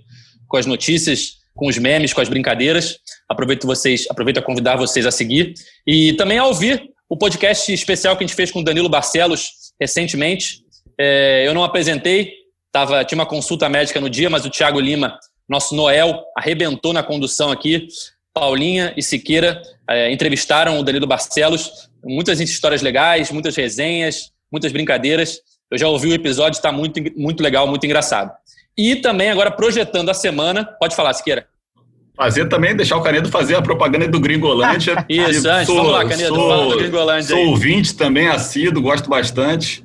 [0.48, 2.98] com as notícias, com os memes, com as brincadeiras.
[3.28, 5.54] Aproveito vocês, aproveito a convidar vocês a seguir
[5.84, 9.50] e também a ouvir o podcast especial que a gente fez com o Danilo Barcelos
[9.80, 10.62] recentemente.
[10.96, 12.32] É, eu não apresentei,
[12.70, 17.02] tava, tinha uma consulta médica no dia, mas o Thiago Lima, nosso Noel, arrebentou na
[17.02, 17.88] condução aqui.
[18.32, 21.88] Paulinha e Siqueira é, entrevistaram o Danilo Barcelos.
[22.04, 25.40] Muitas histórias legais, muitas resenhas, muitas brincadeiras.
[25.72, 28.30] Eu já ouvi o episódio, está muito, muito legal, muito engraçado.
[28.78, 30.64] E também agora projetando a semana.
[30.64, 31.46] Pode falar, Siqueira.
[32.16, 35.04] Fazer também, deixar o Canedo fazer a propaganda do Gringolândia.
[35.10, 37.28] Isso, antes, sou, vamos lá, Canedo, sou, fala do Gringolândia.
[37.28, 37.46] Sou aí.
[37.46, 39.84] ouvinte também, assíduo, gosto bastante.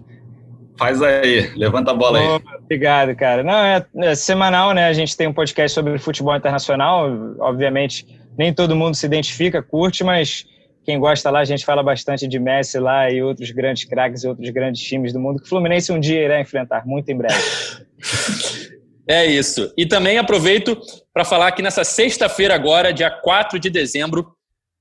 [0.78, 2.42] Faz aí, levanta a bola aí.
[2.64, 3.44] obrigado, cara.
[3.44, 4.88] Não, é, é, semanal, né?
[4.88, 7.08] A gente tem um podcast sobre futebol internacional.
[7.40, 10.46] Obviamente, nem todo mundo se identifica, curte, mas
[10.84, 14.28] quem gosta lá, a gente fala bastante de Messi lá e outros grandes craques e
[14.28, 17.36] outros grandes times do mundo que o Fluminense um dia irá enfrentar, muito em breve.
[19.08, 19.72] É isso.
[19.78, 20.80] E também aproveito
[21.14, 24.34] para falar que nessa sexta-feira, agora, dia 4 de dezembro,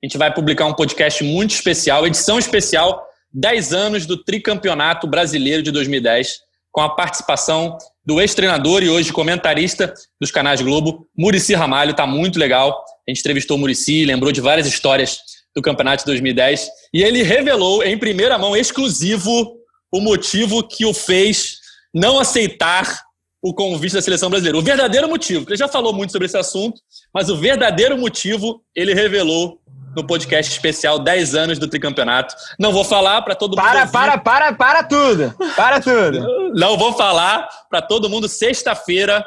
[0.03, 5.63] a gente vai publicar um podcast muito especial, edição especial, 10 anos do tricampeonato brasileiro
[5.63, 6.39] de 2010,
[6.71, 11.95] com a participação do ex-treinador e hoje comentarista dos canais Globo, Murici Ramalho.
[11.95, 12.85] Tá muito legal.
[13.07, 15.19] A gente entrevistou o Murici, lembrou de várias histórias
[15.55, 19.57] do campeonato de 2010 e ele revelou em primeira mão, exclusivo,
[19.93, 21.59] o motivo que o fez
[21.95, 23.03] não aceitar
[23.43, 24.57] o convite da seleção brasileira.
[24.57, 26.81] O verdadeiro motivo, ele já falou muito sobre esse assunto,
[27.13, 29.61] mas o verdadeiro motivo ele revelou
[29.97, 32.35] no podcast especial 10 anos do tricampeonato.
[32.59, 33.91] Não vou falar para todo para, mundo.
[33.91, 35.35] Para, para, para, para tudo!
[35.57, 36.55] Para tudo!
[36.55, 39.25] Não vou falar para todo mundo sexta-feira,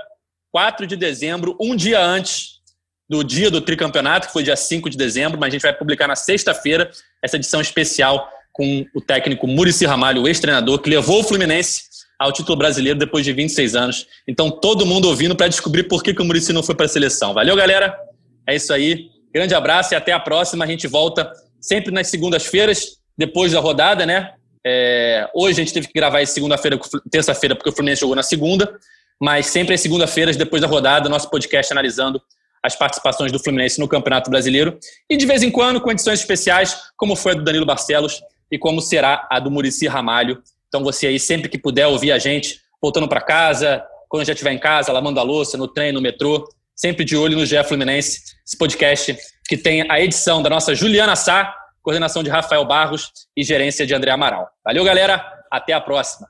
[0.52, 2.56] 4 de dezembro, um dia antes
[3.08, 6.08] do dia do tricampeonato, que foi dia 5 de dezembro, mas a gente vai publicar
[6.08, 6.90] na sexta-feira
[7.22, 11.84] essa edição especial com o técnico Murici Ramalho, o ex-treinador, que levou o Fluminense
[12.20, 14.08] ao título brasileiro depois de 26 anos.
[14.28, 16.90] Então, todo mundo ouvindo para descobrir por que, que o Murici não foi para a
[16.90, 17.34] seleção.
[17.34, 17.98] Valeu, galera?
[18.48, 19.10] É isso aí.
[19.34, 20.64] Grande abraço e até a próxima.
[20.64, 24.34] A gente volta sempre nas segundas-feiras, depois da rodada, né?
[24.66, 26.80] É, hoje a gente teve que gravar isso segunda-feira,
[27.12, 28.78] terça-feira, porque o Fluminense jogou na segunda,
[29.22, 32.20] mas sempre às segunda-feiras, depois da rodada, nosso podcast analisando
[32.64, 36.76] as participações do Fluminense no Campeonato Brasileiro e de vez em quando com edições especiais,
[36.98, 40.42] como foi a do Danilo Barcelos e como será a do Murici Ramalho.
[40.76, 44.52] Então você aí, sempre que puder ouvir a gente, voltando para casa, quando já estiver
[44.52, 46.46] em casa, lavando a louça, no trem, no metrô,
[46.76, 49.18] sempre de olho no GE Fluminense, esse podcast
[49.48, 53.96] que tem a edição da nossa Juliana Sá, coordenação de Rafael Barros e gerência de
[53.96, 54.50] André Amaral.
[54.66, 55.26] Valeu, galera.
[55.50, 56.28] Até a próxima.